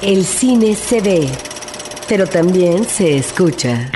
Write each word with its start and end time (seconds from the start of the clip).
El 0.00 0.24
cine 0.24 0.76
se 0.76 1.00
ve, 1.00 1.28
pero 2.08 2.24
también 2.28 2.84
se 2.84 3.16
escucha. 3.16 3.90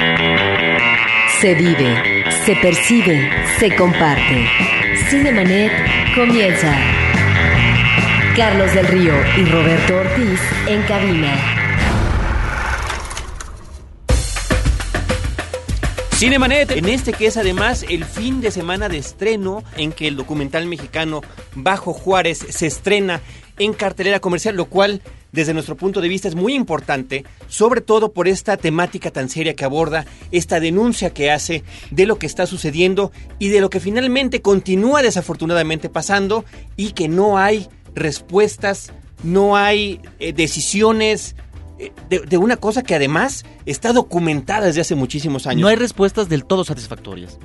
Se 1.41 1.55
vive, 1.55 2.25
se 2.45 2.57
percibe, 2.57 3.31
se 3.61 3.77
comparte. 3.77 4.49
Cinemanet 5.09 5.71
comienza. 6.17 6.77
Carlos 8.37 8.75
del 8.75 8.89
Río 8.89 9.15
y 9.39 9.45
Roberto 9.45 9.97
Ortiz 9.99 10.41
en 10.67 10.83
cabina. 10.83 11.37
Cinemanet, 16.17 16.73
en 16.73 16.89
este 16.89 17.13
que 17.13 17.27
es 17.27 17.37
además 17.37 17.85
el 17.89 18.05
fin 18.05 18.41
de 18.41 18.51
semana 18.51 18.89
de 18.89 18.99
estreno 18.99 19.63
en 19.77 19.93
que 19.93 20.09
el 20.09 20.17
documental 20.17 20.67
mexicano 20.67 21.21
Bajo 21.55 21.93
Juárez 21.93 22.45
se 22.49 22.67
estrena 22.67 23.21
en 23.65 23.73
cartelera 23.73 24.21
comercial, 24.21 24.57
lo 24.57 24.67
cual 24.67 25.03
desde 25.33 25.55
nuestro 25.55 25.77
punto 25.77 26.01
de 26.01 26.09
vista 26.09 26.29
es 26.29 26.35
muy 26.35 26.55
importante, 26.55 27.25
sobre 27.49 27.81
todo 27.81 28.13
por 28.13 28.29
esta 28.29 28.57
temática 28.57 29.11
tan 29.11 29.29
seria 29.29 29.55
que 29.55 29.65
aborda, 29.65 30.05
esta 30.31 30.61
denuncia 30.61 31.15
que 31.15 31.31
hace 31.31 31.65
de 31.91 32.07
lo 32.07 32.19
que 32.19 32.27
está 32.27 32.47
sucediendo 32.47 33.13
y 33.39 33.49
de 33.49 33.61
lo 33.61 33.71
que 33.71 33.81
finalmente 33.81 34.43
continúa 34.43 35.03
desafortunadamente 35.03 35.89
pasando 35.89 36.45
y 36.77 36.93
que 36.93 37.09
no 37.09 37.39
hay 37.39 37.69
respuestas, 37.95 38.93
no 39.23 39.57
hay 39.57 40.01
eh, 40.19 40.33
decisiones, 40.33 41.35
eh, 41.79 41.93
de, 42.09 42.21
de, 42.21 42.37
una 42.37 42.57
cosa 42.57 42.83
que 42.83 42.95
además 42.95 43.45
está 43.65 43.93
documentada 43.93 44.67
desde 44.67 44.83
hace 44.83 44.95
muchísimos 44.95 45.47
años. 45.47 45.63
No 45.63 45.69
hay 45.69 45.77
respuestas 45.77 46.29
del 46.29 46.45
todo 46.45 46.65
satisfactorias. 46.65 47.39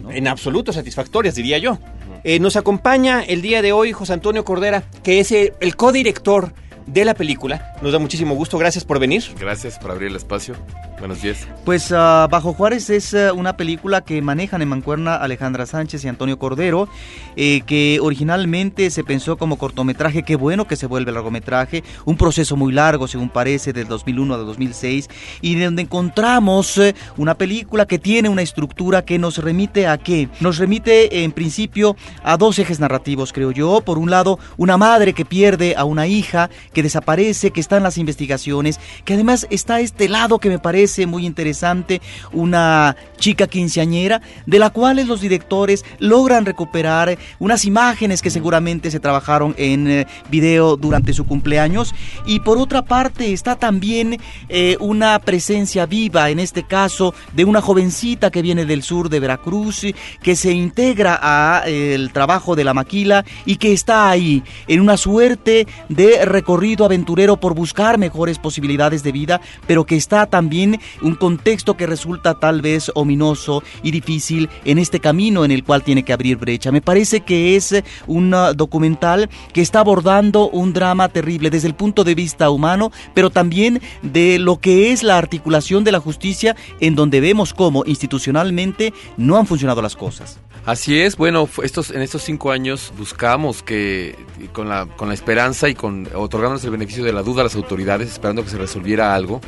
¿no? 0.00 0.10
En 0.10 0.28
absoluto 0.28 0.72
satisfactorias, 0.72 1.34
diría 1.34 1.58
yo. 1.58 1.78
Eh, 2.24 2.38
nos 2.38 2.56
acompaña 2.56 3.22
el 3.22 3.42
día 3.42 3.62
de 3.62 3.72
hoy 3.72 3.92
José 3.92 4.12
Antonio 4.12 4.44
Cordera, 4.44 4.84
que 5.02 5.20
es 5.20 5.32
el, 5.32 5.54
el 5.60 5.76
codirector 5.76 6.52
de 6.86 7.04
la 7.04 7.14
película. 7.14 7.74
Nos 7.82 7.92
da 7.92 7.98
muchísimo 7.98 8.34
gusto. 8.34 8.58
Gracias 8.58 8.84
por 8.84 8.98
venir. 8.98 9.22
Gracias 9.38 9.78
por 9.78 9.90
abrir 9.90 10.08
el 10.08 10.16
espacio. 10.16 10.54
Buenos 11.02 11.20
días. 11.20 11.48
Pues 11.64 11.90
uh, 11.90 12.28
Bajo 12.30 12.52
Juárez 12.52 12.88
es 12.88 13.12
uh, 13.12 13.34
una 13.34 13.56
película 13.56 14.02
que 14.02 14.22
manejan 14.22 14.62
en 14.62 14.68
Mancuerna 14.68 15.16
Alejandra 15.16 15.66
Sánchez 15.66 16.04
y 16.04 16.08
Antonio 16.08 16.38
Cordero, 16.38 16.88
eh, 17.34 17.62
que 17.66 17.98
originalmente 18.00 18.88
se 18.90 19.02
pensó 19.02 19.36
como 19.36 19.58
cortometraje, 19.58 20.22
qué 20.22 20.36
bueno 20.36 20.68
que 20.68 20.76
se 20.76 20.86
vuelve 20.86 21.10
largometraje, 21.10 21.82
un 22.04 22.16
proceso 22.16 22.56
muy 22.56 22.72
largo 22.72 23.08
según 23.08 23.30
parece, 23.30 23.72
del 23.72 23.88
2001 23.88 24.34
a 24.34 24.36
2006, 24.36 25.08
y 25.40 25.56
de 25.56 25.64
donde 25.64 25.82
encontramos 25.82 26.76
uh, 26.78 26.92
una 27.16 27.34
película 27.34 27.86
que 27.86 27.98
tiene 27.98 28.28
una 28.28 28.42
estructura 28.42 29.04
que 29.04 29.18
nos 29.18 29.38
remite 29.38 29.88
a 29.88 29.98
qué? 29.98 30.28
Nos 30.38 30.58
remite 30.58 31.24
en 31.24 31.32
principio 31.32 31.96
a 32.22 32.36
dos 32.36 32.60
ejes 32.60 32.78
narrativos, 32.78 33.32
creo 33.32 33.50
yo. 33.50 33.80
Por 33.80 33.98
un 33.98 34.10
lado, 34.10 34.38
una 34.56 34.76
madre 34.76 35.14
que 35.14 35.24
pierde 35.24 35.74
a 35.76 35.84
una 35.84 36.06
hija, 36.06 36.48
que 36.72 36.82
desaparece, 36.82 37.50
que 37.50 37.60
está 37.60 37.76
en 37.76 37.82
las 37.82 37.98
investigaciones, 37.98 38.80
que 39.04 39.14
además 39.14 39.46
está 39.50 39.80
este 39.80 40.08
lado 40.08 40.38
que 40.38 40.48
me 40.48 40.58
parece 40.58 41.06
muy 41.06 41.26
interesante, 41.26 42.00
una 42.32 42.96
chica 43.18 43.46
quinceañera, 43.46 44.20
de 44.46 44.58
la 44.58 44.70
cual 44.70 45.06
los 45.06 45.20
directores 45.20 45.84
logran 45.98 46.44
recuperar 46.44 47.18
unas 47.38 47.64
imágenes 47.64 48.22
que 48.22 48.30
seguramente 48.30 48.90
se 48.90 49.00
trabajaron 49.00 49.54
en 49.58 49.88
eh, 49.88 50.06
video 50.30 50.76
durante 50.76 51.12
su 51.12 51.24
cumpleaños. 51.24 51.94
Y 52.26 52.40
por 52.40 52.58
otra 52.58 52.82
parte 52.82 53.32
está 53.32 53.56
también 53.56 54.18
eh, 54.48 54.76
una 54.80 55.18
presencia 55.18 55.86
viva, 55.86 56.30
en 56.30 56.38
este 56.38 56.64
caso, 56.64 57.14
de 57.32 57.44
una 57.44 57.60
jovencita 57.60 58.30
que 58.30 58.42
viene 58.42 58.64
del 58.64 58.82
sur 58.82 59.08
de 59.08 59.20
Veracruz, 59.20 59.86
que 60.22 60.36
se 60.36 60.52
integra 60.52 61.18
a 61.22 61.62
eh, 61.66 62.08
trabajo 62.12 62.56
de 62.56 62.64
la 62.64 62.74
maquila 62.74 63.24
y 63.46 63.56
que 63.56 63.72
está 63.72 64.10
ahí 64.10 64.42
en 64.68 64.80
una 64.80 64.96
suerte 64.96 65.66
de 65.88 66.24
recorrido 66.24 66.61
aventurero 66.62 67.38
por 67.38 67.54
buscar 67.54 67.98
mejores 67.98 68.38
posibilidades 68.38 69.02
de 69.02 69.10
vida, 69.10 69.40
pero 69.66 69.84
que 69.84 69.96
está 69.96 70.26
también 70.26 70.80
un 71.02 71.16
contexto 71.16 71.76
que 71.76 71.86
resulta 71.86 72.34
tal 72.34 72.62
vez 72.62 72.92
ominoso 72.94 73.64
y 73.82 73.90
difícil 73.90 74.48
en 74.64 74.78
este 74.78 75.00
camino 75.00 75.44
en 75.44 75.50
el 75.50 75.64
cual 75.64 75.82
tiene 75.82 76.04
que 76.04 76.12
abrir 76.12 76.36
brecha. 76.36 76.70
Me 76.70 76.80
parece 76.80 77.22
que 77.22 77.56
es 77.56 77.82
un 78.06 78.30
documental 78.56 79.28
que 79.52 79.60
está 79.60 79.80
abordando 79.80 80.48
un 80.48 80.72
drama 80.72 81.08
terrible 81.08 81.50
desde 81.50 81.68
el 81.68 81.74
punto 81.74 82.04
de 82.04 82.14
vista 82.14 82.48
humano, 82.48 82.92
pero 83.12 83.30
también 83.30 83.80
de 84.02 84.38
lo 84.38 84.58
que 84.58 84.92
es 84.92 85.02
la 85.02 85.18
articulación 85.18 85.82
de 85.82 85.92
la 85.92 86.00
justicia 86.00 86.54
en 86.80 86.94
donde 86.94 87.20
vemos 87.20 87.54
cómo 87.54 87.82
institucionalmente 87.86 88.94
no 89.16 89.36
han 89.36 89.46
funcionado 89.46 89.82
las 89.82 89.96
cosas. 89.96 90.38
Así 90.64 91.00
es, 91.00 91.16
bueno, 91.16 91.48
estos, 91.64 91.90
en 91.90 92.02
estos 92.02 92.22
cinco 92.22 92.52
años 92.52 92.92
buscamos 92.96 93.64
que 93.64 94.14
con 94.52 94.68
la, 94.68 94.86
con 94.86 95.08
la 95.08 95.14
esperanza 95.14 95.68
y 95.68 95.74
con 95.74 96.08
otorgándonos 96.14 96.62
el 96.64 96.70
beneficio 96.70 97.02
de 97.02 97.12
la 97.12 97.22
duda 97.22 97.40
a 97.40 97.44
las 97.44 97.56
autoridades, 97.56 98.08
esperando 98.12 98.44
que 98.44 98.50
se 98.50 98.58
resolviera 98.58 99.12
algo, 99.12 99.40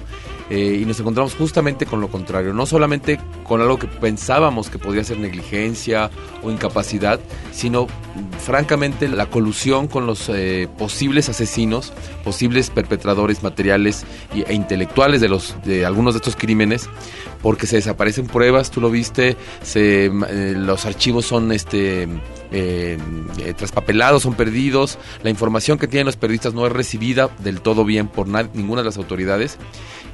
eh, 0.51 0.79
y 0.81 0.85
nos 0.85 1.01
encontramos 1.01 1.35
justamente 1.35 1.87
con 1.87 2.01
lo 2.01 2.09
contrario, 2.09 2.53
no 2.53 2.67
solamente 2.67 3.19
con 3.45 3.61
algo 3.61 3.79
que 3.79 3.87
pensábamos 3.87 4.69
que 4.71 4.79
podría 4.79 5.05
ser 5.05 5.19
negligencia 5.19 6.11
o 6.43 6.51
incapacidad, 6.51 7.21
sino 7.53 7.87
francamente 8.39 9.09
la 9.09 9.27
colusión 9.27 9.89
con 9.89 10.07
los 10.07 10.29
eh, 10.29 10.69
posibles 10.79 11.29
asesinos, 11.29 11.93
posibles 12.23 12.71
perpetradores 12.71 13.43
materiales 13.43 14.05
e 14.35 14.53
intelectuales 14.53 15.21
de, 15.21 15.29
los, 15.29 15.57
de 15.65 15.87
algunos 15.87 16.15
de 16.15 16.19
estos 16.19 16.37
crímenes, 16.37 16.89
porque 17.45 17.67
se 17.67 17.77
desaparecen 17.77 18.27
pruebas, 18.27 18.71
tú 18.71 18.81
lo 18.81 18.91
viste, 18.91 19.37
se, 19.63 20.07
eh, 20.07 20.55
los 20.57 20.87
archivos 20.87 21.27
son 21.27 21.53
este 21.53 22.09
eh, 22.51 22.99
eh, 23.39 23.55
traspapelados, 23.55 24.23
son 24.23 24.35
perdidos, 24.35 24.99
la 25.23 25.29
información 25.29 25.77
que 25.77 25.87
tienen 25.87 26.07
los 26.07 26.17
periodistas 26.17 26.55
no 26.55 26.67
es 26.67 26.73
recibida 26.73 27.29
del 27.41 27.61
todo 27.61 27.85
bien 27.85 28.09
por 28.09 28.29
ninguna 28.29 28.81
de 28.81 28.87
las 28.87 28.97
autoridades. 28.97 29.59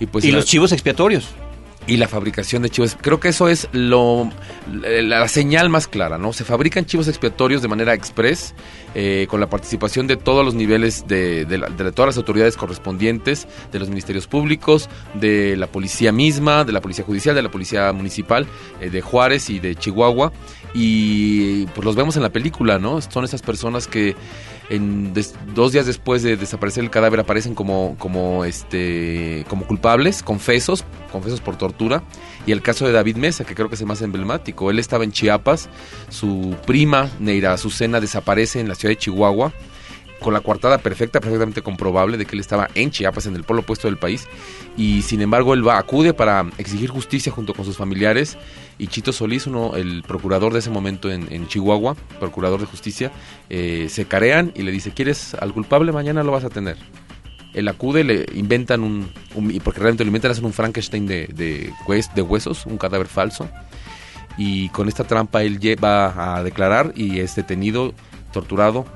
Y, 0.01 0.07
pues, 0.07 0.25
¿Y 0.25 0.33
la, 0.33 0.39
los 0.39 0.47
chivos 0.47 0.73
expiatorios 0.73 1.29
y 1.87 1.97
la 1.97 2.09
fabricación 2.09 2.63
de 2.63 2.71
chivos. 2.71 2.97
Creo 3.01 3.21
que 3.21 3.29
eso 3.29 3.49
es 3.49 3.69
lo 3.73 4.31
la, 4.73 5.27
señal 5.29 5.71
más 5.71 5.89
clara, 5.89 6.19
¿no? 6.19 6.33
Se 6.33 6.45
fabrican 6.45 6.87
chivos 6.87 7.09
expiatorios 7.09 7.63
de 7.63 7.69
manera 7.69 7.95
express, 7.95 8.55
eh, 8.95 9.27
con 9.29 9.41
la 9.41 9.49
participación 9.49 10.07
de 10.07 10.17
todos 10.17 10.45
los 10.45 10.55
niveles 10.55 11.07
de, 11.07 11.45
de, 11.47 11.59
la, 11.59 11.69
de, 11.69 11.91
todas 11.93 12.11
las 12.11 12.17
autoridades 12.17 12.57
correspondientes, 12.57 13.49
de 13.73 13.79
los 13.79 13.89
ministerios 13.89 14.27
públicos, 14.27 14.89
de 15.15 15.57
la 15.57 15.67
policía 15.67 16.13
misma, 16.13 16.65
de 16.65 16.73
la 16.73 16.81
policía 16.81 17.05
judicial, 17.05 17.35
de 17.35 17.43
la 17.43 17.51
policía 17.51 17.93
municipal, 17.93 18.47
eh, 18.81 18.91
de 18.91 19.01
Juárez 19.01 19.51
y 19.51 19.59
de 19.59 19.75
Chihuahua. 19.75 20.33
Y 20.73 21.67
pues 21.67 21.85
los 21.85 21.97
vemos 21.97 22.17
en 22.17 22.23
la 22.23 22.31
película, 22.31 22.79
¿no? 22.79 23.01
Son 23.01 23.25
esas 23.25 23.43
personas 23.43 23.87
que 23.87 24.15
en 24.69 25.13
dos 25.55 25.73
días 25.73 25.87
después 25.87 26.23
de 26.23 26.37
desaparecer 26.37 26.85
el 26.85 26.91
cadáver 26.91 27.19
aparecen 27.21 27.57
como, 27.57 27.97
como, 27.99 28.45
este, 28.45 29.45
como 29.49 29.67
culpables, 29.67 30.23
confesos, 30.23 30.85
confesos 31.11 31.41
por 31.41 31.57
tortura. 31.57 32.05
Y 32.47 32.53
el 32.53 32.63
caso 32.63 32.87
de 32.87 32.93
David 32.93 33.17
Mesa, 33.17 33.45
que 33.45 33.55
creo 33.55 33.69
que 33.69 33.75
es 33.75 33.81
el 33.81 33.89
más 33.89 34.01
emblemático. 34.01 34.71
Él 34.71 34.79
estaba 34.79 35.03
en 35.03 35.11
Chiapas, 35.11 35.69
su 36.09 36.55
prima, 36.67 37.11
Neira 37.19 37.53
Azucena, 37.53 38.01
desaparece 38.01 38.61
en 38.61 38.69
la 38.69 38.77
ciudad 38.77 38.93
de 38.93 38.99
Chihuahua 38.99 39.53
con 40.21 40.35
la 40.35 40.41
coartada 40.41 40.79
perfecta, 40.79 41.19
perfectamente 41.21 41.63
comprobable 41.63 42.17
de 42.17 42.27
que 42.27 42.37
él 42.37 42.41
estaba 42.41 42.69
en 42.75 42.91
Chiapas, 42.91 43.27
en 43.27 43.35
el 43.35 43.45
polo 43.45 43.61
opuesto 43.61 43.89
del 43.89 43.97
país, 43.97 44.29
y 44.77 45.03
sin 45.03 45.23
embargo 45.23 45.55
él 45.55 45.67
va, 45.67 45.79
acude 45.79 46.15
para 46.15 46.47
exigir 46.59 46.91
justicia 46.91 47.33
junto 47.33 47.55
con 47.55 47.65
sus 47.65 47.77
familiares, 47.77 48.37
y 48.81 48.87
Chito 48.87 49.13
Solís, 49.13 49.47
uno, 49.47 49.77
el 49.77 50.03
procurador 50.03 50.55
de 50.55 50.61
ese 50.61 50.71
momento 50.71 51.11
en, 51.11 51.47
Chihuahua, 51.49 51.97
procurador 52.19 52.61
de 52.61 52.67
justicia, 52.67 53.13
eh, 53.51 53.89
se 53.91 54.07
carean 54.07 54.53
y 54.57 54.63
le 54.63 54.73
dice, 54.73 54.93
¿quieres 54.93 55.35
al 55.35 55.53
culpable? 55.53 55.93
Mañana 55.93 56.23
lo 56.23 56.33
vas 56.33 56.45
a 56.45 56.49
tener. 56.49 56.79
Él 57.53 57.69
acude, 57.69 58.05
le 58.05 58.25
inventan 58.33 58.83
un, 58.83 59.13
un 59.35 59.61
porque 59.63 59.81
realmente 59.81 60.05
lo 60.05 60.09
inventan, 60.09 60.31
hacen 60.31 60.47
un 60.47 60.55
Frankenstein 60.55 61.07
de 61.07 62.23
huesos, 62.23 62.65
un 62.65 62.79
cadáver 62.79 63.07
falso, 63.07 63.51
y 64.39 64.71
con 64.71 64.89
esta 64.89 65.05
trampa 65.05 65.43
él 65.43 65.59
va 65.85 66.37
a 66.37 66.43
declarar 66.43 66.95
y 66.97 67.21
es 67.21 67.35
detenido, 67.37 67.93
torturado, 68.33 68.87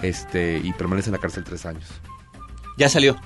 este 0.00 0.60
y 0.62 0.72
permanece 0.74 1.08
en 1.08 1.14
la 1.14 1.18
cárcel 1.18 1.42
tres 1.42 1.66
años. 1.66 1.88
Ya 2.78 2.88
salió. 2.88 3.16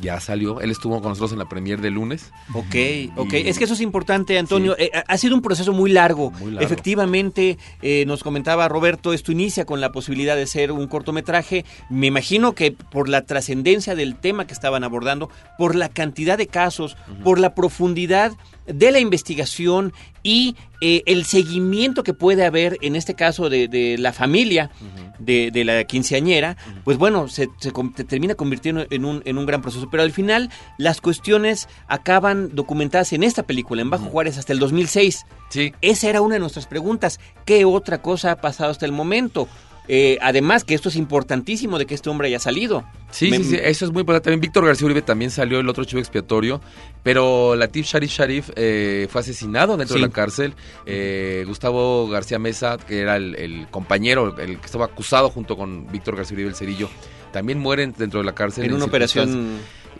Ya 0.00 0.20
salió, 0.20 0.60
él 0.60 0.70
estuvo 0.70 1.00
con 1.00 1.10
nosotros 1.10 1.32
en 1.32 1.38
la 1.38 1.48
premier 1.48 1.80
de 1.80 1.90
lunes. 1.90 2.30
Ok, 2.52 2.74
ok, 3.16 3.32
y... 3.32 3.48
es 3.48 3.58
que 3.58 3.64
eso 3.64 3.74
es 3.74 3.80
importante, 3.80 4.38
Antonio. 4.38 4.74
Sí. 4.78 4.84
Eh, 4.84 4.90
ha 5.06 5.16
sido 5.18 5.34
un 5.34 5.42
proceso 5.42 5.72
muy 5.72 5.90
largo. 5.90 6.30
muy 6.32 6.52
largo. 6.52 6.64
Efectivamente, 6.64 7.58
eh, 7.82 8.04
nos 8.06 8.22
comentaba 8.22 8.68
Roberto, 8.68 9.12
esto 9.12 9.32
inicia 9.32 9.64
con 9.64 9.80
la 9.80 9.90
posibilidad 9.92 10.36
de 10.36 10.46
ser 10.46 10.72
un 10.72 10.86
cortometraje. 10.86 11.64
Me 11.90 12.06
imagino 12.06 12.54
que 12.54 12.72
por 12.72 13.08
la 13.08 13.22
trascendencia 13.22 13.94
del 13.94 14.16
tema 14.16 14.46
que 14.46 14.52
estaban 14.52 14.84
abordando, 14.84 15.30
por 15.56 15.74
la 15.74 15.88
cantidad 15.88 16.36
de 16.36 16.46
casos, 16.46 16.96
uh 17.08 17.12
-huh. 17.12 17.22
por 17.22 17.38
la 17.38 17.54
profundidad 17.54 18.32
de 18.68 18.90
la 18.90 18.98
investigación 19.00 19.92
y 20.22 20.56
eh, 20.80 21.02
el 21.06 21.24
seguimiento 21.24 22.02
que 22.02 22.14
puede 22.14 22.44
haber 22.44 22.76
en 22.82 22.96
este 22.96 23.14
caso 23.14 23.48
de, 23.48 23.66
de 23.66 23.96
la 23.98 24.12
familia 24.12 24.70
uh 24.80 24.84
-huh. 24.84 25.16
de, 25.18 25.50
de, 25.50 25.64
la 25.64 25.84
quinceañera, 25.84 26.56
uh 26.56 26.70
-huh. 26.70 26.82
pues 26.84 26.98
bueno, 26.98 27.28
se, 27.28 27.48
se, 27.58 27.72
se, 27.96 28.04
termina 28.04 28.34
convirtiendo 28.34 28.86
en 28.90 29.04
un, 29.04 29.22
en 29.24 29.38
un 29.38 29.46
gran 29.46 29.62
proceso. 29.62 29.88
Pero 29.90 30.02
al 30.02 30.12
final 30.12 30.50
las 30.76 31.00
cuestiones 31.00 31.68
acaban 31.88 32.54
documentadas 32.54 33.12
en 33.12 33.22
esta 33.22 33.42
película, 33.44 33.82
en 33.82 33.90
Bajo 33.90 34.04
uh 34.04 34.08
-huh. 34.08 34.12
Juárez, 34.12 34.38
hasta 34.38 34.52
el 34.52 34.58
2006. 34.58 35.24
Sí. 35.50 35.72
Esa 35.80 36.08
era 36.10 36.20
una 36.20 36.34
de 36.34 36.40
nuestras 36.40 36.66
preguntas. 36.66 37.18
¿Qué 37.44 37.64
otra 37.64 38.02
cosa 38.02 38.32
ha 38.32 38.40
pasado 38.40 38.70
hasta 38.70 38.86
el 38.86 38.92
momento? 38.92 39.48
Eh, 39.88 40.18
además 40.20 40.64
que 40.64 40.74
esto 40.74 40.90
es 40.90 40.96
importantísimo 40.96 41.78
de 41.78 41.86
que 41.86 41.94
este 41.94 42.10
hombre 42.10 42.28
haya 42.28 42.38
salido. 42.38 42.84
Sí, 43.10 43.30
Me- 43.30 43.38
sí, 43.38 43.44
sí, 43.44 43.58
eso 43.62 43.86
es 43.86 43.90
muy 43.90 44.00
importante. 44.00 44.24
También 44.26 44.40
Víctor 44.42 44.66
García 44.66 44.84
Uribe 44.84 45.00
también 45.02 45.30
salió 45.30 45.60
el 45.60 45.68
otro 45.68 45.84
chivo 45.84 45.98
expiatorio, 46.00 46.60
pero 47.02 47.56
Latif 47.56 47.86
Sharif 47.86 48.10
Sharif 48.10 48.50
eh, 48.56 49.08
fue 49.10 49.22
asesinado 49.22 49.76
dentro 49.78 49.96
Sí. 49.96 50.02
de 50.02 50.06
la 50.08 50.12
cárcel. 50.12 50.54
Eh, 50.84 51.44
Gustavo 51.46 52.06
García 52.08 52.38
Mesa, 52.38 52.76
que 52.76 53.00
era 53.00 53.16
el, 53.16 53.34
el 53.36 53.66
compañero, 53.70 54.36
el 54.38 54.58
que 54.58 54.66
estaba 54.66 54.84
acusado 54.84 55.30
junto 55.30 55.56
con 55.56 55.90
Víctor 55.90 56.16
García 56.16 56.34
Uribe 56.34 56.50
el 56.50 56.54
Cerillo, 56.54 56.90
también 57.32 57.58
mueren 57.58 57.94
dentro 57.96 58.20
de 58.20 58.26
la 58.26 58.34
cárcel. 58.34 58.64
En 58.66 58.74
una 58.74 58.84
operación 58.84 59.58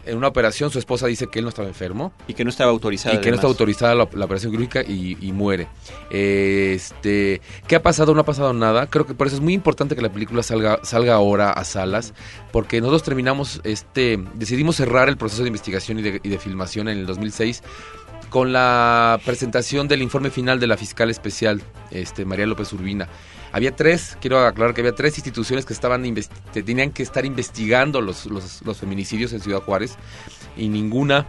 En 0.09 0.17
una 0.17 0.29
operación, 0.29 0.71
su 0.71 0.79
esposa 0.79 1.07
dice 1.07 1.27
que 1.29 1.39
él 1.39 1.45
no 1.45 1.51
estaba 1.51 1.69
enfermo 1.69 2.13
y 2.27 2.35
que 2.35 2.45
no 2.45 2.51
estaba 2.51 2.71
autorizada. 2.71 3.15
y 3.15 3.19
que 3.19 3.31
no 3.31 3.37
además. 3.37 3.45
autorizada 3.45 3.95
la, 3.95 4.09
la 4.13 4.25
operación 4.25 4.51
quirúrgica 4.51 4.83
y, 4.83 5.17
y 5.21 5.33
muere. 5.33 5.69
Este, 6.11 7.41
¿Qué 7.67 7.77
ha 7.77 7.83
pasado? 7.83 8.15
No 8.15 8.21
ha 8.21 8.25
pasado 8.25 8.53
nada. 8.53 8.87
Creo 8.87 9.07
que 9.07 9.15
por 9.15 9.27
eso 9.27 9.37
es 9.37 9.43
muy 9.43 9.55
importante 9.55 9.95
que 9.95 10.03
la 10.03 10.13
película 10.13 10.43
salga, 10.43 10.81
salga 10.83 11.15
ahora 11.15 11.53
a 11.53 11.65
salas, 11.65 12.15
porque 12.53 12.81
nosotros 12.81 13.03
terminamos, 13.03 13.61
este, 13.65 14.19
decidimos 14.35 14.77
cerrar 14.77 15.09
el 15.09 15.17
proceso 15.17 15.43
de 15.43 15.49
investigación 15.49 15.99
y 15.99 16.03
de, 16.03 16.21
y 16.23 16.29
de 16.29 16.39
filmación 16.39 16.89
en 16.89 16.99
el 16.99 17.07
2006 17.07 17.63
con 18.31 18.53
la 18.53 19.21
presentación 19.25 19.89
del 19.89 20.03
informe 20.03 20.31
final 20.31 20.61
de 20.61 20.67
la 20.67 20.77
fiscal 20.77 21.11
especial, 21.11 21.63
este, 21.91 22.25
María 22.25 22.47
López 22.47 22.73
Urbina. 22.73 23.09
Había 23.53 23.75
tres, 23.75 24.17
quiero 24.21 24.45
aclarar 24.47 24.75
que 24.75 24.83
había 24.83 24.95
tres 24.95 25.17
instituciones 25.17 25.65
que 25.65 25.73
estaban 25.73 26.03
que 26.53 26.63
tenían 26.63 26.91
que 26.91 27.03
estar 27.03 27.25
investigando 27.25 28.01
los, 28.01 28.27
los, 28.27 28.63
los 28.63 28.79
feminicidios 28.79 29.33
en 29.33 29.41
Ciudad 29.41 29.63
Juárez 29.63 29.97
y 30.57 30.69
ninguna 30.69 31.27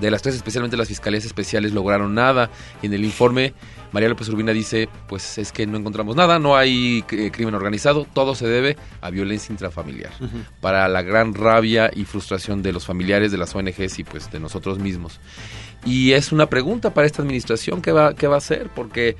de 0.00 0.10
las 0.10 0.22
tres, 0.22 0.34
especialmente 0.34 0.76
las 0.76 0.88
fiscalías 0.88 1.24
especiales, 1.24 1.72
lograron 1.72 2.14
nada. 2.14 2.50
Y 2.82 2.86
en 2.86 2.92
el 2.92 3.04
informe, 3.04 3.54
María 3.92 4.08
López 4.08 4.28
Urbina 4.28 4.52
dice, 4.52 4.88
pues 5.08 5.38
es 5.38 5.52
que 5.52 5.66
no 5.66 5.78
encontramos 5.78 6.14
nada, 6.14 6.38
no 6.38 6.56
hay 6.56 7.04
eh, 7.10 7.30
crimen 7.32 7.54
organizado, 7.54 8.06
todo 8.12 8.34
se 8.34 8.46
debe 8.46 8.76
a 9.00 9.10
violencia 9.10 9.52
intrafamiliar. 9.52 10.12
Para 10.60 10.88
la 10.88 11.02
gran 11.02 11.34
rabia 11.34 11.90
y 11.94 12.04
frustración 12.04 12.62
de 12.62 12.72
los 12.72 12.84
familiares, 12.86 13.32
de 13.32 13.38
las 13.38 13.54
ONGs 13.54 13.98
y 13.98 14.04
pues 14.04 14.30
de 14.30 14.40
nosotros 14.40 14.78
mismos. 14.78 15.20
Y 15.84 16.12
es 16.12 16.32
una 16.32 16.46
pregunta 16.46 16.92
para 16.92 17.06
esta 17.06 17.22
administración, 17.22 17.80
¿qué 17.80 17.92
va, 17.92 18.14
qué 18.14 18.26
va 18.26 18.34
a 18.34 18.38
hacer? 18.38 18.68
Porque 18.74 19.16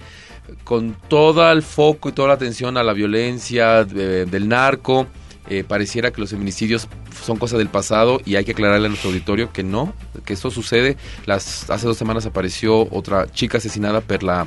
con 0.64 0.96
todo 1.08 1.50
el 1.50 1.62
foco 1.62 2.08
y 2.08 2.12
toda 2.12 2.28
la 2.28 2.34
atención 2.34 2.76
a 2.76 2.82
la 2.82 2.92
violencia 2.92 3.80
eh, 3.80 4.26
del 4.28 4.48
narco, 4.48 5.06
eh, 5.48 5.64
pareciera 5.66 6.10
que 6.10 6.20
los 6.20 6.30
feminicidios 6.30 6.88
son 7.24 7.36
cosas 7.38 7.58
del 7.58 7.68
pasado 7.68 8.20
y 8.24 8.36
hay 8.36 8.44
que 8.44 8.52
aclararle 8.52 8.86
a 8.86 8.88
nuestro 8.88 9.10
auditorio 9.10 9.52
que 9.52 9.62
no, 9.62 9.92
que 10.24 10.32
esto 10.34 10.50
sucede. 10.50 10.96
Las, 11.26 11.68
hace 11.70 11.86
dos 11.86 11.96
semanas 11.96 12.26
apareció 12.26 12.88
otra 12.94 13.30
chica 13.32 13.58
asesinada, 13.58 14.00
Perla, 14.00 14.46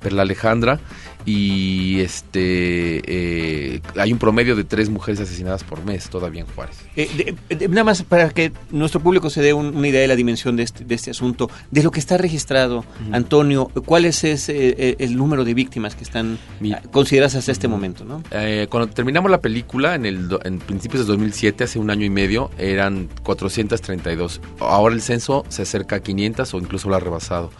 Perla 0.00 0.22
Alejandra, 0.22 0.80
y 1.26 2.00
este 2.00 3.02
eh, 3.06 3.80
hay 3.96 4.12
un 4.12 4.18
promedio 4.18 4.56
de 4.56 4.64
tres 4.64 4.88
mujeres 4.88 5.20
asesinadas 5.20 5.64
por 5.64 5.84
mes 5.84 6.08
todavía 6.08 6.40
en 6.40 6.46
Juárez. 6.46 6.76
Eh, 6.96 7.34
de- 7.48 7.56
de- 7.56 7.68
nada 7.68 7.84
más 7.84 8.02
para 8.02 8.30
que 8.30 8.52
nuestro 8.70 9.00
público 9.00 9.28
se 9.30 9.42
dé 9.42 9.52
un- 9.52 9.76
una 9.76 9.88
idea 9.88 10.00
de 10.00 10.08
la 10.08 10.16
dimensión 10.16 10.56
de 10.56 10.62
este, 10.62 10.84
de 10.84 10.94
este 10.94 11.10
asunto, 11.10 11.50
de 11.70 11.82
lo 11.82 11.90
que 11.90 12.00
está 12.00 12.16
registrado, 12.16 12.84
Antonio, 13.12 13.66
¿cuál 13.84 14.04
es 14.06 14.24
ese, 14.24 14.74
eh, 14.78 14.96
el 14.98 15.16
número 15.16 15.44
de 15.44 15.54
víctimas 15.54 15.94
que 15.94 16.04
están 16.04 16.38
Mi- 16.60 16.74
consideradas 16.90 17.34
hasta 17.34 17.52
este 17.52 17.68
momento? 17.68 18.04
¿no? 18.04 18.22
Eh, 18.30 18.66
cuando 18.70 18.88
terminamos 18.92 19.30
la 19.30 19.40
película, 19.40 19.94
en, 19.94 20.06
el, 20.06 20.28
en 20.44 20.58
principios 20.58 21.02
de 21.06 21.12
2007, 21.12 21.64
hace 21.64 21.78
un 21.78 21.90
año 21.90 22.04
y 22.06 22.09
medio, 22.10 22.50
eran 22.58 23.08
432. 23.22 24.40
Ahora 24.60 24.94
el 24.94 25.02
censo 25.02 25.44
se 25.48 25.62
acerca 25.62 25.96
a 25.96 26.00
500 26.00 26.52
o 26.54 26.58
incluso 26.58 26.88
lo 26.88 26.96
ha 26.96 27.00
rebasado. 27.00 27.50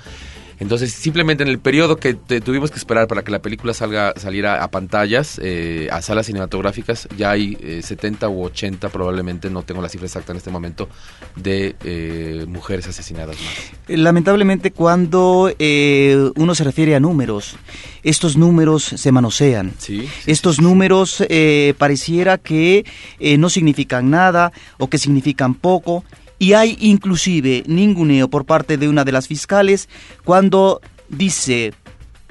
Entonces, 0.60 0.92
simplemente 0.92 1.42
en 1.42 1.48
el 1.48 1.58
periodo 1.58 1.96
que 1.96 2.14
te- 2.14 2.40
tuvimos 2.40 2.70
que 2.70 2.76
esperar 2.78 3.08
para 3.08 3.22
que 3.22 3.30
la 3.32 3.40
película 3.40 3.72
salga 3.74 4.12
saliera 4.16 4.62
a 4.62 4.70
pantallas, 4.70 5.40
eh, 5.42 5.88
a 5.90 6.02
salas 6.02 6.26
cinematográficas, 6.26 7.08
ya 7.16 7.30
hay 7.30 7.56
eh, 7.62 7.80
70 7.82 8.28
u 8.28 8.44
80, 8.44 8.90
probablemente, 8.90 9.48
no 9.50 9.62
tengo 9.62 9.80
la 9.80 9.88
cifra 9.88 10.06
exacta 10.06 10.32
en 10.32 10.36
este 10.38 10.50
momento, 10.50 10.88
de 11.36 11.74
eh, 11.82 12.44
mujeres 12.46 12.86
asesinadas 12.86 13.36
más. 13.36 13.54
Eh, 13.88 13.96
Lamentablemente 13.96 14.70
cuando 14.70 15.50
eh, 15.58 16.30
uno 16.36 16.54
se 16.54 16.64
refiere 16.64 16.94
a 16.94 17.00
números, 17.00 17.56
estos 18.02 18.36
números 18.36 18.84
se 18.84 19.12
manosean. 19.12 19.72
Sí. 19.78 20.08
Estos 20.26 20.60
números 20.60 21.24
eh, 21.28 21.74
pareciera 21.78 22.36
que 22.38 22.84
no 23.38 23.48
significan 23.50 24.10
nada 24.10 24.52
o 24.78 24.88
que 24.88 24.98
significan 24.98 25.54
poco 25.54 26.04
y 26.40 26.54
hay 26.54 26.76
inclusive 26.80 27.62
ninguneo 27.66 28.28
por 28.28 28.46
parte 28.46 28.78
de 28.78 28.88
una 28.88 29.04
de 29.04 29.12
las 29.12 29.28
fiscales 29.28 29.90
cuando 30.24 30.80
dice 31.10 31.74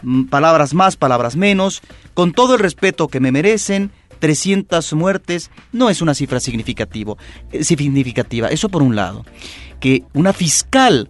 mm, 0.02 0.24
palabras 0.26 0.74
más, 0.74 0.98
palabras 0.98 1.36
menos, 1.36 1.82
con 2.16 2.34
todo 2.34 2.56
el 2.56 2.60
respeto 2.60 3.08
que 3.08 3.22
me 3.22 3.32
merecen. 3.32 3.92
300 4.18 4.94
muertes 4.96 5.50
no 5.72 5.90
es 5.90 6.02
una 6.02 6.14
cifra 6.14 6.42
significativo, 6.42 7.18
eh, 7.54 7.64
significativa. 7.64 8.50
Eso 8.50 8.68
por 8.68 8.82
un 8.82 8.96
lado. 8.96 9.26
Que 9.80 10.04
una 10.14 10.34
fiscal 10.34 11.10